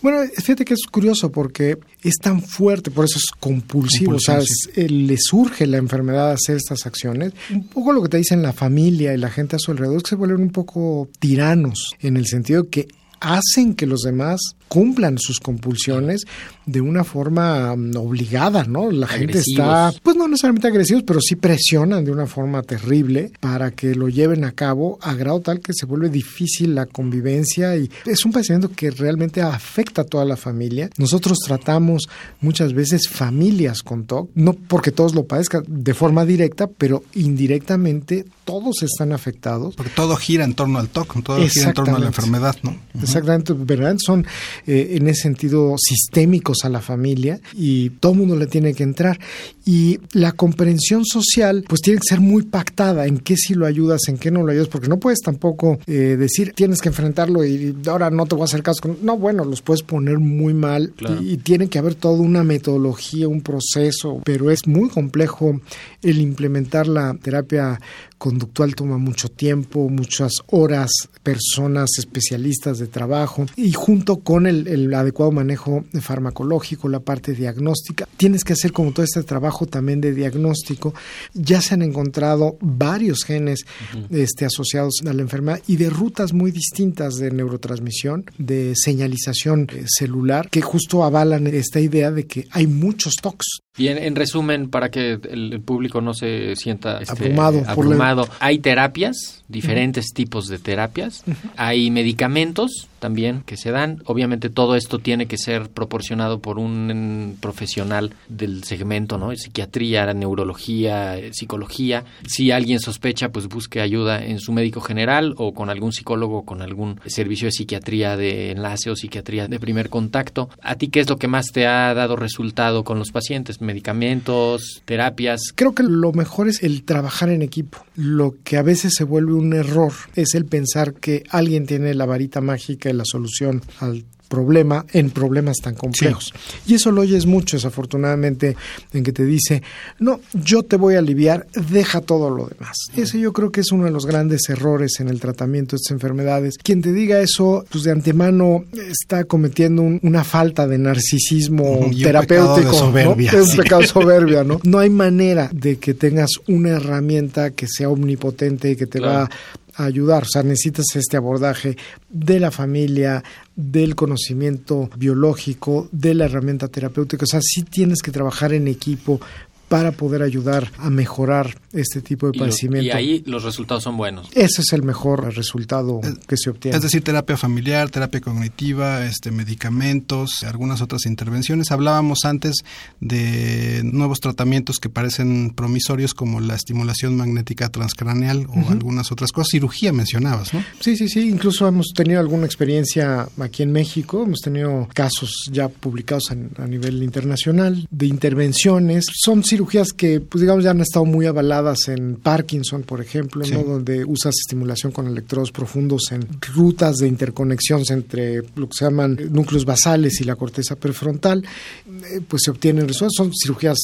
Bueno, 0.01 0.19
fíjate 0.35 0.65
que 0.65 0.73
es 0.75 0.85
curioso 0.89 1.31
porque 1.31 1.77
es 2.03 2.15
tan 2.21 2.41
fuerte, 2.41 2.91
por 2.91 3.05
eso 3.05 3.17
es 3.17 3.25
compulsivo, 3.39 4.15
o 4.15 4.19
sea, 4.19 4.37
es- 4.39 4.69
eh, 4.75 4.87
le 4.89 5.17
surge 5.17 5.65
la 5.67 5.77
enfermedad 5.77 6.29
a 6.31 6.33
hacer 6.33 6.55
estas 6.57 6.85
acciones. 6.85 7.33
Un 7.51 7.67
poco 7.67 7.91
lo 7.93 8.03
que 8.03 8.09
te 8.09 8.17
dicen 8.17 8.41
la 8.41 8.53
familia 8.53 9.13
y 9.13 9.17
la 9.17 9.29
gente 9.29 9.55
a 9.55 9.59
su 9.59 9.71
alrededor 9.71 9.97
es 9.97 10.03
que 10.03 10.09
se 10.09 10.15
vuelven 10.15 10.41
un 10.41 10.51
poco 10.51 11.09
tiranos, 11.19 11.95
en 12.01 12.17
el 12.17 12.27
sentido 12.27 12.69
que 12.69 12.87
hacen 13.19 13.73
que 13.73 13.87
los 13.87 14.01
demás 14.01 14.39
cumplan 14.67 15.17
sus 15.17 15.39
compulsiones 15.39 16.25
de 16.65 16.81
una 16.81 17.03
forma 17.03 17.75
mm, 17.75 17.95
obligada, 17.97 18.65
¿no? 18.65 18.91
La 18.91 19.07
gente 19.07 19.39
está, 19.39 19.93
pues 20.03 20.15
no 20.15 20.27
necesariamente 20.27 20.67
agresivos, 20.67 21.03
pero 21.05 21.21
sí 21.21 21.35
presionan 21.35 22.03
de 22.03 22.11
una 22.11 22.27
forma 22.27 22.61
terrible 22.61 23.31
para 23.39 23.71
que 23.71 23.95
lo 23.95 24.09
lleven 24.09 24.43
a 24.43 24.51
cabo 24.51 24.99
a 25.01 25.13
grado 25.13 25.39
tal 25.39 25.61
que 25.61 25.73
se 25.73 25.85
vuelve 25.85 26.09
difícil 26.09 26.75
la 26.75 26.85
convivencia 26.85 27.75
y 27.77 27.89
es 28.05 28.25
un 28.25 28.31
padecimiento 28.31 28.71
que 28.71 28.91
realmente 28.91 29.41
afecta 29.41 30.01
a 30.01 30.05
toda 30.05 30.25
la 30.25 30.37
familia. 30.37 30.89
Nosotros 30.97 31.37
tratamos 31.45 32.09
muchas 32.41 32.73
veces 32.73 33.07
familias 33.09 33.83
con 33.83 34.05
TOC, 34.05 34.29
no 34.35 34.53
porque 34.53 34.91
todos 34.91 35.15
lo 35.15 35.25
padezcan 35.25 35.63
de 35.67 35.93
forma 35.93 36.25
directa, 36.25 36.67
pero 36.67 37.03
indirectamente 37.13 38.25
todos 38.43 38.83
están 38.83 39.13
afectados. 39.13 39.75
Porque 39.75 39.91
todo 39.91 40.15
gira 40.15 40.43
en 40.43 40.53
torno 40.53 40.79
al 40.79 40.89
TOC, 40.89 41.23
todo 41.23 41.47
gira 41.47 41.67
en 41.67 41.73
torno 41.73 41.95
a 41.95 41.99
la 41.99 42.07
enfermedad, 42.07 42.55
¿no? 42.63 42.75
Exactamente, 43.01 43.53
¿verdad? 43.53 43.95
Son 43.99 44.25
eh, 44.65 44.95
en 44.95 45.07
ese 45.07 45.23
sentido 45.23 45.75
sistémicos 45.77 46.63
a 46.63 46.69
la 46.69 46.81
familia 46.81 47.39
y 47.53 47.89
todo 47.91 48.13
el 48.13 48.19
mundo 48.19 48.35
le 48.35 48.47
tiene 48.47 48.73
que 48.73 48.83
entrar. 48.83 49.19
Y 49.65 49.99
la 50.13 50.31
comprensión 50.31 51.05
social 51.05 51.65
pues 51.67 51.81
tiene 51.81 51.99
que 51.99 52.07
ser 52.07 52.21
muy 52.21 52.43
pactada 52.43 53.05
en 53.05 53.19
qué 53.19 53.35
sí 53.35 53.53
lo 53.53 53.65
ayudas, 53.65 54.01
en 54.07 54.17
qué 54.17 54.31
no 54.31 54.43
lo 54.43 54.51
ayudas, 54.51 54.69
porque 54.69 54.87
no 54.87 54.97
puedes 54.97 55.19
tampoco 55.19 55.79
eh, 55.87 56.15
decir 56.17 56.53
tienes 56.55 56.81
que 56.81 56.89
enfrentarlo 56.89 57.45
y 57.45 57.75
ahora 57.87 58.09
no 58.09 58.25
te 58.25 58.35
voy 58.35 58.43
a 58.43 58.45
hacer 58.45 58.63
caso. 58.63 58.79
No, 59.01 59.17
bueno, 59.17 59.43
los 59.43 59.61
puedes 59.61 59.83
poner 59.83 60.19
muy 60.19 60.53
mal 60.53 60.93
y, 61.21 61.33
y 61.33 61.37
tiene 61.37 61.67
que 61.67 61.79
haber 61.79 61.95
toda 61.95 62.19
una 62.19 62.43
metodología, 62.43 63.27
un 63.27 63.41
proceso, 63.41 64.21
pero 64.23 64.51
es 64.51 64.67
muy 64.67 64.89
complejo 64.89 65.59
el 66.01 66.21
implementar 66.21 66.87
la 66.87 67.13
terapia 67.15 67.79
conductual 68.17 68.75
toma 68.75 68.97
mucho 68.97 69.29
tiempo, 69.29 69.89
muchas 69.89 70.31
horas, 70.47 70.89
personas 71.23 71.89
especialistas 71.97 72.79
de 72.79 72.87
trabajo 72.87 73.45
y 73.55 73.71
junto 73.73 74.17
con 74.17 74.47
el, 74.47 74.93
adecuado 74.93 75.31
manejo 75.31 75.85
farmacológico, 76.01 76.89
la 76.89 76.99
parte 76.99 77.33
diagnóstica, 77.33 78.07
tienes 78.17 78.43
que 78.43 78.53
hacer 78.53 78.71
como 78.71 78.91
todo 78.91 79.03
este 79.03 79.23
trabajo 79.23 79.65
también 79.65 80.01
de 80.01 80.13
diagnóstico. 80.13 80.93
Ya 81.33 81.61
se 81.61 81.73
han 81.73 81.81
encontrado 81.81 82.57
varios 82.61 83.23
genes 83.23 83.65
este, 84.09 84.45
asociados 84.45 85.01
a 85.05 85.13
la 85.13 85.21
enfermedad 85.21 85.61
y 85.67 85.77
de 85.77 85.89
rutas 85.89 86.33
muy 86.33 86.51
distintas 86.51 87.15
de 87.15 87.31
neurotransmisión, 87.31 88.25
de 88.37 88.73
señalización 88.75 89.67
eh, 89.71 89.85
celular, 89.87 90.49
que 90.49 90.61
justo 90.61 91.03
avalan 91.03 91.47
esta 91.47 91.79
idea 91.79 92.11
de 92.11 92.25
que 92.25 92.47
hay 92.51 92.67
muchos 92.67 93.15
TOCs. 93.21 93.61
Y 93.77 93.89
en, 93.89 94.15
resumen, 94.15 94.69
para 94.69 94.89
que 94.89 95.19
el, 95.29 95.61
público 95.61 96.01
no 96.01 96.13
se 96.13 96.55
sienta 96.55 96.99
este, 96.99 97.25
abrumado, 97.25 97.63
abrumado 97.67 98.29
hay 98.39 98.59
terapias, 98.59 99.43
diferentes 99.47 100.07
tipos 100.13 100.47
de 100.47 100.57
terapias, 100.57 101.23
hay 101.55 101.91
medicamentos 101.91 102.87
también 102.99 103.43
que 103.45 103.57
se 103.57 103.71
dan. 103.71 104.01
Obviamente 104.05 104.49
todo 104.49 104.75
esto 104.75 104.99
tiene 104.99 105.27
que 105.27 105.37
ser 105.37 105.69
proporcionado 105.69 106.39
por 106.39 106.57
un 106.59 107.37
profesional 107.39 108.13
del 108.27 108.63
segmento, 108.63 109.17
¿no? 109.17 109.35
Psiquiatría, 109.35 110.11
neurología, 110.13 111.15
psicología. 111.31 112.03
Si 112.25 112.51
alguien 112.51 112.79
sospecha, 112.79 113.29
pues 113.29 113.47
busque 113.47 113.81
ayuda 113.81 114.23
en 114.23 114.39
su 114.39 114.51
médico 114.51 114.81
general 114.81 115.33
o 115.37 115.53
con 115.53 115.69
algún 115.69 115.93
psicólogo, 115.93 116.45
con 116.45 116.61
algún 116.61 116.99
servicio 117.05 117.47
de 117.47 117.51
psiquiatría 117.51 118.17
de 118.17 118.51
enlace 118.51 118.89
o 118.89 118.95
psiquiatría 118.95 119.47
de 119.47 119.59
primer 119.59 119.89
contacto. 119.89 120.49
¿A 120.61 120.75
ti 120.75 120.87
qué 120.87 120.99
es 120.99 121.09
lo 121.09 121.17
que 121.17 121.27
más 121.27 121.47
te 121.53 121.67
ha 121.67 121.93
dado 121.93 122.15
resultado 122.15 122.83
con 122.83 122.99
los 122.99 123.11
pacientes? 123.11 123.61
¿Medicamentos, 123.67 124.81
terapias? 124.85 125.51
Creo 125.53 125.75
que 125.75 125.83
lo 125.83 126.13
mejor 126.13 126.47
es 126.47 126.63
el 126.63 126.83
trabajar 126.83 127.29
en 127.29 127.41
equipo. 127.41 127.85
Lo 127.95 128.35
que 128.43 128.57
a 128.57 128.61
veces 128.61 128.95
se 128.95 129.03
vuelve 129.03 129.33
un 129.33 129.53
error 129.53 129.91
es 130.15 130.33
el 130.35 130.45
pensar 130.45 130.93
que 130.93 131.23
alguien 131.29 131.65
tiene 131.65 131.93
la 131.93 132.05
varita 132.05 132.41
mágica 132.41 132.89
y 132.89 132.93
la 132.93 133.03
solución 133.05 133.61
al 133.79 134.05
problema 134.27 134.85
en 134.93 135.09
problemas 135.09 135.57
tan 135.57 135.75
complejos. 135.75 136.33
Y 136.65 136.75
eso 136.75 136.91
lo 136.91 137.01
oyes 137.01 137.25
mucho, 137.25 137.57
desafortunadamente, 137.57 138.55
en 138.93 139.03
que 139.03 139.11
te 139.11 139.25
dice, 139.25 139.63
no, 139.99 140.19
yo 140.33 140.63
te 140.63 140.75
voy 140.75 140.95
a 140.95 140.99
aliviar, 140.99 141.47
deja 141.69 142.01
todo 142.01 142.29
lo 142.29 142.47
demás. 142.47 142.77
Ese 142.95 143.19
yo 143.19 143.33
creo 143.33 143.51
que 143.51 143.61
es 143.61 143.71
uno 143.71 143.85
de 143.85 143.91
los 143.91 144.05
grandes 144.05 144.49
errores 144.49 144.99
en 144.99 145.09
el 145.09 145.19
tratamiento 145.19 145.75
de 145.75 145.77
estas 145.77 145.91
enfermedades. 145.91 146.57
Quien 146.57 146.81
te 146.81 146.93
diga 146.93 147.19
eso, 147.19 147.65
pues 147.69 147.83
de 147.83 147.91
antemano 147.91 148.65
está 148.89 149.23
cometiendo 149.23 149.81
una 149.81 150.23
falta 150.23 150.67
de 150.67 150.77
narcisismo 150.77 151.89
terapéutico. 152.01 152.69
Un 152.69 152.75
soberbia, 152.75 153.31
¿no? 153.31 153.39
Es 153.39 153.49
un 153.49 153.57
pecado 153.57 153.83
soberbia, 153.83 154.43
¿no? 154.43 154.59
No 154.63 154.79
hay 154.79 154.89
manera 154.89 155.49
de 155.53 155.77
que 155.77 155.93
tengas 155.93 156.31
una 156.47 156.69
herramienta 156.69 157.51
que 157.51 157.67
sea 157.67 157.89
omnipotente 157.89 158.71
y 158.71 158.75
que 158.75 158.87
te 158.87 158.99
va 158.99 159.29
ayudar. 159.77 160.23
O 160.23 160.27
sea, 160.27 160.43
necesitas 160.43 160.85
este 160.95 161.17
abordaje 161.17 161.77
de 162.09 162.39
la 162.39 162.51
familia, 162.51 163.23
del 163.55 163.95
conocimiento 163.95 164.89
biológico, 164.97 165.87
de 165.91 166.13
la 166.13 166.25
herramienta 166.25 166.67
terapéutica. 166.67 167.23
O 167.23 167.27
sea, 167.27 167.41
sí 167.41 167.63
tienes 167.63 168.01
que 168.01 168.11
trabajar 168.11 168.53
en 168.53 168.67
equipo 168.67 169.19
para 169.67 169.91
poder 169.91 170.21
ayudar 170.21 170.71
a 170.77 170.89
mejorar 170.89 171.57
este 171.73 172.01
tipo 172.01 172.31
de 172.31 172.37
padecimiento. 172.37 172.87
Y, 172.87 172.91
ahí 172.91 173.23
los 173.25 173.43
resultados 173.43 173.83
son 173.83 173.97
buenos. 173.97 174.29
Ese 174.33 174.61
es 174.61 174.71
el 174.73 174.83
mejor 174.83 175.35
resultado 175.35 175.99
que 176.27 176.37
se 176.37 176.49
obtiene. 176.49 176.77
Es 176.77 176.83
decir, 176.83 177.03
terapia 177.03 177.37
familiar, 177.37 177.89
terapia 177.89 178.21
cognitiva, 178.21 179.05
este, 179.05 179.31
medicamentos, 179.31 180.43
algunas 180.43 180.81
otras 180.81 181.05
intervenciones. 181.05 181.71
Hablábamos 181.71 182.19
antes 182.23 182.55
de 183.01 183.81
nuevos 183.83 184.19
tratamientos 184.19 184.77
que 184.79 184.89
parecen 184.89 185.51
promisorios 185.53 186.13
como 186.13 186.39
la 186.39 186.55
estimulación 186.55 187.17
magnética 187.17 187.69
transcraneal 187.69 188.47
o 188.49 188.69
algunas 188.69 189.11
otras 189.11 189.31
cosas. 189.31 189.49
Cirugía 189.51 189.91
mencionabas, 189.91 190.53
¿no? 190.53 190.63
Sí, 190.79 190.95
sí, 190.95 191.09
sí. 191.09 191.27
Incluso 191.27 191.67
hemos 191.67 191.87
tenido 191.93 192.19
alguna 192.19 192.45
experiencia 192.45 193.27
aquí 193.39 193.63
en 193.63 193.71
México. 193.71 194.23
Hemos 194.23 194.39
tenido 194.39 194.87
casos 194.93 195.49
ya 195.51 195.67
publicados 195.67 196.31
a, 196.31 196.63
a 196.63 196.67
nivel 196.67 197.03
internacional 197.03 197.87
de 197.91 198.05
intervenciones. 198.05 199.05
Son 199.13 199.43
cirugías 199.43 199.56
que, 199.95 200.19
pues 200.19 200.41
digamos, 200.41 200.63
ya 200.63 200.71
han 200.71 200.81
estado 200.81 201.05
muy 201.05 201.25
avaladas 201.25 201.87
en 201.87 202.15
Parkinson, 202.15 202.83
por 202.83 203.01
ejemplo, 203.01 203.45
¿no? 203.45 203.63
donde 203.63 204.05
usas 204.05 204.35
estimulación 204.35 204.91
con 204.91 205.07
electrodos 205.07 205.51
profundos 205.51 206.11
en 206.11 206.27
rutas 206.53 206.97
de 206.97 207.07
interconexión 207.07 207.83
entre 207.89 208.43
lo 208.55 208.67
que 208.67 208.73
se 208.77 208.85
llaman 208.85 209.17
núcleos 209.31 209.65
basales 209.65 210.19
y 210.21 210.23
la 210.23 210.35
corteza 210.35 210.75
prefrontal, 210.75 211.43
eh, 211.87 212.21
pues 212.27 212.43
se 212.45 212.51
obtienen 212.51 212.87
resultados. 212.87 213.13
Son 213.15 213.31
cirugías 213.33 213.77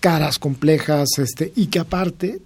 caras, 0.00 0.38
complejas, 0.38 1.08
este, 1.18 1.52
y 1.56 1.66
que 1.66 1.78
aparte 1.78 2.40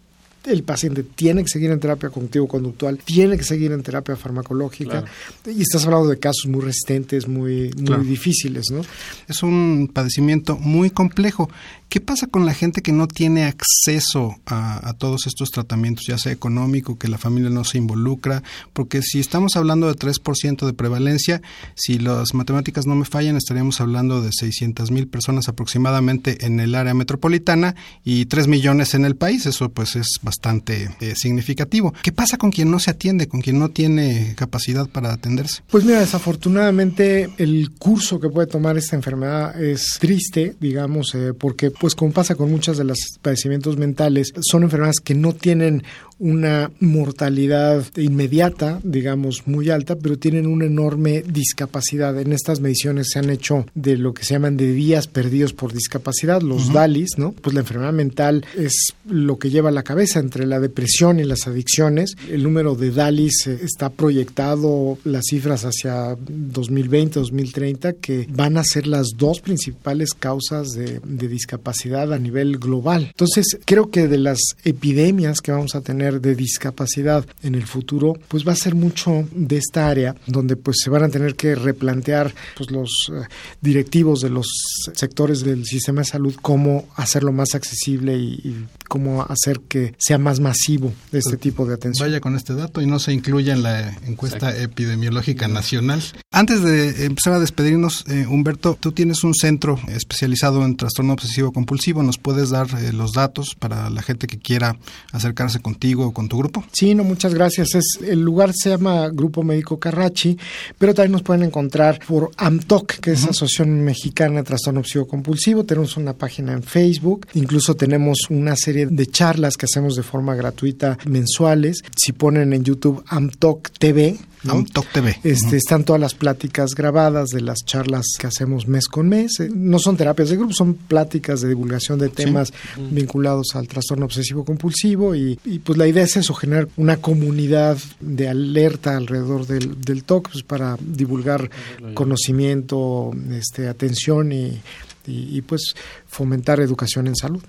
el 0.45 0.62
paciente 0.62 1.03
tiene 1.03 1.43
que 1.43 1.49
seguir 1.49 1.71
en 1.71 1.81
terapia 1.81 2.11
cognitivo-conductual, 2.11 2.99
tiene 2.99 3.37
que 3.37 3.45
seguir 3.45 3.73
en 3.73 3.83
terapia 3.83 4.17
farmacológica, 4.17 5.05
y 5.47 5.62
estás 5.62 5.85
hablando 5.85 6.09
de 6.09 6.19
casos 6.19 6.47
muy 6.47 6.62
resistentes, 6.62 7.29
muy, 7.29 7.71
muy 7.77 8.07
difíciles, 8.07 8.67
¿no? 8.71 8.83
Es 9.29 9.43
un 9.43 9.91
padecimiento 9.93 10.57
muy 10.57 10.91
complejo. 10.91 11.51
¿Qué 11.88 12.03
pasa 12.03 12.27
con 12.27 12.44
la 12.44 12.53
gente 12.53 12.83
que 12.83 12.92
no 12.92 13.09
tiene 13.09 13.44
acceso 13.44 14.37
a, 14.44 14.92
todos 14.98 15.27
estos 15.27 15.51
tratamientos, 15.51 16.05
ya 16.07 16.18
sea 16.18 16.33
económico, 16.33 16.98
que 16.98 17.09
la 17.09 17.16
familia 17.16 17.48
no 17.48 17.64
se 17.64 17.79
involucra? 17.79 18.42
Porque 18.74 19.01
si 19.01 19.20
estamos 19.20 19.57
hablando 19.57 19.87
de 19.87 19.94
3% 19.94 20.66
de 20.66 20.72
prevalencia, 20.74 21.40
si 21.74 21.98
las 21.98 22.35
matemáticas 22.35 22.87
no 22.87 22.94
me 22.94 23.07
fallan, 23.07 23.38
estaríamos 23.38 23.81
hablando 23.81 24.20
de 24.20 24.33
600 24.33 24.90
mil 24.90 25.09
personas 25.09 25.48
aproximadamente 25.48 26.44
en 26.44 26.61
el 26.61 26.74
área 26.74 26.92
metropolitana 26.92 27.74
y 28.05 28.27
3 28.27 28.48
millones 28.48 28.92
en 28.92 29.07
el 29.07 29.16
país. 29.16 29.46
Eso 29.46 29.70
pues 29.70 29.96
es 29.96 30.09
bastante 30.20 30.90
eh, 31.01 31.14
significativo. 31.16 31.94
¿Qué 32.03 32.12
pasa 32.12 32.37
con 32.37 32.51
quien 32.51 32.70
no 32.70 32.81
se 32.81 32.90
atiende, 32.90 33.29
con 33.29 33.40
quien 33.40 33.59
no 33.59 33.70
tiene 33.70 34.35
capacidad 34.37 34.87
para 34.87 35.14
atenderse? 35.14 35.62
Pues 35.70 35.85
mira, 35.85 36.01
desafortunadamente 36.01 37.31
el 37.38 37.70
curso 37.79 38.20
que 38.20 38.29
puede 38.29 38.46
tomar 38.46 38.77
esta 38.77 38.94
enfermedad 38.94 39.59
es 39.62 39.96
triste, 39.98 40.55
digamos, 40.61 41.14
eh, 41.14 41.33
porque 41.33 41.70
pues 41.81 41.95
como 41.95 42.12
pasa 42.12 42.35
con 42.35 42.51
muchas 42.51 42.77
de 42.77 42.85
los 42.85 42.99
padecimientos 43.23 43.77
mentales, 43.77 44.33
son 44.41 44.62
enfermedades 44.64 45.01
que 45.01 45.14
no 45.14 45.33
tienen 45.33 45.85
una 46.18 46.70
mortalidad 46.81 47.85
inmediata, 47.96 48.81
digamos, 48.83 49.46
muy 49.46 49.70
alta, 49.70 49.96
pero 49.96 50.18
tienen 50.18 50.46
una 50.46 50.66
enorme 50.66 51.22
discapacidad. 51.22 52.18
En 52.18 52.33
estas 52.33 52.61
mediciones 52.61 53.09
se 53.12 53.18
han 53.18 53.31
hecho 53.31 53.66
de 53.74 53.96
lo 53.96 54.14
que 54.14 54.24
se 54.24 54.35
llaman 54.35 54.57
de 54.57 54.72
días 54.72 55.07
perdidos 55.07 55.52
por 55.52 55.72
discapacidad, 55.72 56.42
los 56.42 56.72
DALIs, 56.72 57.18
¿no? 57.18 57.33
Pues 57.33 57.54
la 57.54 57.61
enfermedad 57.61 57.92
mental 57.92 58.44
es 58.57 58.94
lo 59.09 59.38
que 59.38 59.50
lleva 59.50 59.70
la 59.70 59.83
cabeza 59.83 60.18
entre 60.18 60.46
la 60.46 60.61
depresión 60.61 61.20
y 61.20 61.24
las 61.24 61.46
adicciones. 61.46 62.16
El 62.28 62.42
número 62.42 62.74
de 62.74 62.90
DALIs 62.90 63.46
eh, 63.46 63.59
está 63.62 63.90
proyectado, 63.90 64.98
las 65.04 65.26
cifras 65.31 65.64
hacia 65.64 66.16
2020, 66.28 67.20
2030, 67.20 67.92
que 67.94 68.26
van 68.31 68.57
a 68.57 68.64
ser 68.64 68.87
las 68.87 69.09
dos 69.16 69.40
principales 69.40 70.14
causas 70.14 70.70
de, 70.70 71.00
de 71.04 71.28
discapacidad 71.28 72.12
a 72.12 72.18
nivel 72.18 72.59
global. 72.59 73.07
Entonces, 73.09 73.59
creo 73.64 73.90
que 73.90 74.09
de 74.09 74.18
las 74.18 74.38
epidemias 74.64 75.40
que 75.40 75.52
vamos 75.52 75.74
a 75.74 75.81
tener 75.81 76.08
de 76.12 76.35
discapacidad 76.35 77.27
en 77.42 77.55
el 77.55 77.66
futuro, 77.66 78.14
pues 78.29 78.47
va 78.47 78.53
a 78.53 78.57
ser 78.57 78.75
mucho 78.75 79.29
de 79.33 79.57
esta 79.59 79.88
área 79.88 80.14
donde 80.27 80.57
pues 80.57 80.79
se 80.83 80.90
van 80.90 81.05
a 81.05 81.09
tener 81.09 81.35
que 81.35 81.55
replantear 81.55 82.35
pues 82.57 82.71
los 82.71 82.90
eh, 83.12 83.27
directivos 83.61 84.21
de 84.21 84.31
los 84.31 84.47
sectores 84.94 85.40
del 85.40 85.64
sistema 85.64 86.01
de 86.01 86.07
salud 86.07 86.35
cómo 86.40 86.88
hacerlo 86.97 87.33
más 87.33 87.55
accesible 87.55 88.16
y, 88.16 88.66
cómo 88.88 89.23
hacer 89.23 89.61
que 89.68 89.94
sea 89.99 90.16
más 90.16 90.40
masivo 90.40 90.94
este 91.12 91.31
pues, 91.31 91.40
tipo 91.40 91.66
de 91.66 91.75
atención. 91.75 92.09
Vaya 92.09 92.21
con 92.21 92.37
este 92.37 92.55
dato 92.55 92.81
y 92.81 92.87
no 92.87 92.99
se 92.99 93.12
incluye 93.12 93.53
en 93.53 93.62
la 93.62 93.90
encuesta 94.07 94.57
epidemiológica 94.57 95.47
nacional. 95.47 96.03
Antes 96.31 96.62
de 96.62 97.05
empezar 97.05 97.35
a 97.35 97.38
despedirnos, 97.38 98.05
eh, 98.09 98.27
Humberto, 98.27 98.79
tú 98.81 98.92
tienes 98.92 99.25
un 99.25 99.35
centro 99.35 99.79
especializado 99.88 100.64
en 100.64 100.77
trastorno 100.77 101.12
obsesivo 101.12 101.53
compulsivo. 101.53 102.03
¿Nos 102.03 102.16
puedes 102.16 102.51
dar 102.51 102.66
eh, 102.79 102.92
los 102.92 103.12
datos 103.12 103.55
para 103.59 103.90
la 103.90 104.03
gente 104.03 104.27
que 104.27 104.38
quiera 104.38 104.79
acercarse 105.12 105.61
contigo? 105.61 105.98
Con 106.13 106.29
tu 106.29 106.39
grupo? 106.39 106.65
Sí, 106.73 106.95
no, 106.95 107.05
muchas 107.05 107.35
gracias. 107.35 107.75
Es, 107.75 107.99
el 108.03 108.21
lugar 108.21 108.53
se 108.55 108.71
llama 108.71 109.09
Grupo 109.09 109.43
Médico 109.43 109.79
Carrachi, 109.79 110.39
pero 110.79 110.95
también 110.95 111.13
nos 111.13 111.23
pueden 111.23 111.43
encontrar 111.43 112.01
por 112.07 112.31
AMTOC, 112.37 113.01
que 113.01 113.13
es 113.13 113.25
Asociación 113.25 113.83
Mexicana 113.83 114.37
de 114.37 114.43
Trastorno 114.45 114.81
Obsesivo 114.81 115.07
Compulsivo. 115.07 115.65
Tenemos 115.65 115.97
una 115.97 116.15
página 116.15 116.53
en 116.53 116.63
Facebook, 116.63 117.27
incluso 117.35 117.75
tenemos 117.75 118.19
una 118.31 118.57
serie 118.57 118.87
de 118.87 119.07
charlas 119.07 119.57
que 119.57 119.67
hacemos 119.67 119.97
de 119.97 120.03
forma 120.03 120.35
gratuita 120.35 120.99
mensuales. 121.07 121.83
Si 121.97 122.13
ponen 122.13 122.53
en 122.53 122.65
YouTube 122.65 123.03
AMTOC 123.09 123.71
TV, 123.79 124.19
¿no? 124.44 124.53
AMTOC 124.53 124.87
TV. 124.92 125.20
Este, 125.24 125.57
Están 125.57 125.85
todas 125.85 126.01
las 126.01 126.14
pláticas 126.14 126.70
grabadas 126.74 127.29
de 127.31 127.40
las 127.40 127.59
charlas 127.64 128.05
que 128.18 128.27
hacemos 128.27 128.66
mes 128.68 128.88
con 128.88 129.09
mes. 129.09 129.40
Eh, 129.40 129.51
No 129.53 129.79
son 129.79 129.96
terapias 129.96 130.31
de 130.31 130.37
grupo, 130.37 130.53
son 130.53 130.74
pláticas 130.74 131.40
de 131.40 131.48
divulgación 131.48 131.98
de 131.98 132.09
temas 132.09 132.53
vinculados 132.77 133.55
al 133.55 133.68
trastorno 133.68 134.05
obsesivo 134.07 134.44
compulsivo 134.44 135.14
y, 135.14 135.38
y, 135.44 135.59
pues 135.59 135.79
la 135.79 135.87
idea 135.87 136.05
es 136.05 136.16
eso, 136.16 136.35
generar 136.35 136.68
una 136.77 136.98
comunidad 136.98 137.79
de 138.01 138.29
alerta 138.29 138.96
alrededor 138.96 139.46
del, 139.46 139.81
del 139.81 140.05
TOC 140.05 140.31
pues, 140.31 140.44
para 140.44 140.77
divulgar 140.81 141.51
conocimiento, 141.94 143.11
este, 143.33 143.68
atención 143.68 144.33
y, 144.33 144.61
y, 145.09 145.37
y, 145.37 145.42
pues 145.42 145.75
fomentar 146.07 146.61
educación 146.61 147.07
en 147.07 147.16
salud. 147.16 147.42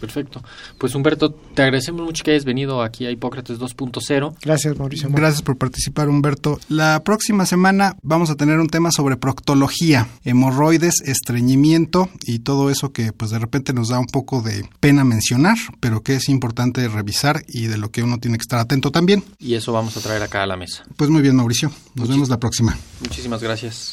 Perfecto. 0.00 0.42
Pues 0.78 0.94
Humberto, 0.94 1.30
te 1.30 1.62
agradecemos 1.62 2.02
mucho 2.02 2.24
que 2.24 2.32
hayas 2.32 2.44
venido 2.44 2.82
aquí 2.82 3.06
a 3.06 3.10
Hipócrates 3.10 3.58
2.0. 3.58 4.34
Gracias, 4.42 4.78
Mauricio. 4.78 5.08
Gracias 5.10 5.42
por 5.42 5.56
participar, 5.58 6.08
Humberto. 6.08 6.58
La 6.68 7.02
próxima 7.04 7.46
semana 7.46 7.96
vamos 8.02 8.30
a 8.30 8.34
tener 8.36 8.58
un 8.58 8.68
tema 8.68 8.90
sobre 8.92 9.16
proctología, 9.16 10.08
hemorroides, 10.24 11.00
estreñimiento 11.04 12.08
y 12.24 12.40
todo 12.40 12.70
eso 12.70 12.92
que 12.92 13.12
pues 13.12 13.30
de 13.30 13.38
repente 13.38 13.72
nos 13.72 13.88
da 13.88 13.98
un 13.98 14.06
poco 14.06 14.42
de 14.42 14.64
pena 14.80 15.04
mencionar, 15.04 15.56
pero 15.80 16.02
que 16.02 16.14
es 16.16 16.28
importante 16.28 16.88
revisar 16.88 17.42
y 17.48 17.66
de 17.66 17.78
lo 17.78 17.90
que 17.90 18.02
uno 18.02 18.18
tiene 18.18 18.38
que 18.38 18.42
estar 18.42 18.58
atento 18.58 18.90
también. 18.90 19.22
Y 19.38 19.54
eso 19.54 19.72
vamos 19.72 19.96
a 19.96 20.00
traer 20.00 20.22
acá 20.22 20.42
a 20.42 20.46
la 20.46 20.56
mesa. 20.56 20.84
Pues 20.96 21.10
muy 21.10 21.22
bien, 21.22 21.36
Mauricio. 21.36 21.70
Nos 21.94 22.08
Muchis- 22.08 22.10
vemos 22.12 22.28
la 22.28 22.38
próxima. 22.40 22.76
Muchísimas 23.00 23.42
gracias. 23.42 23.92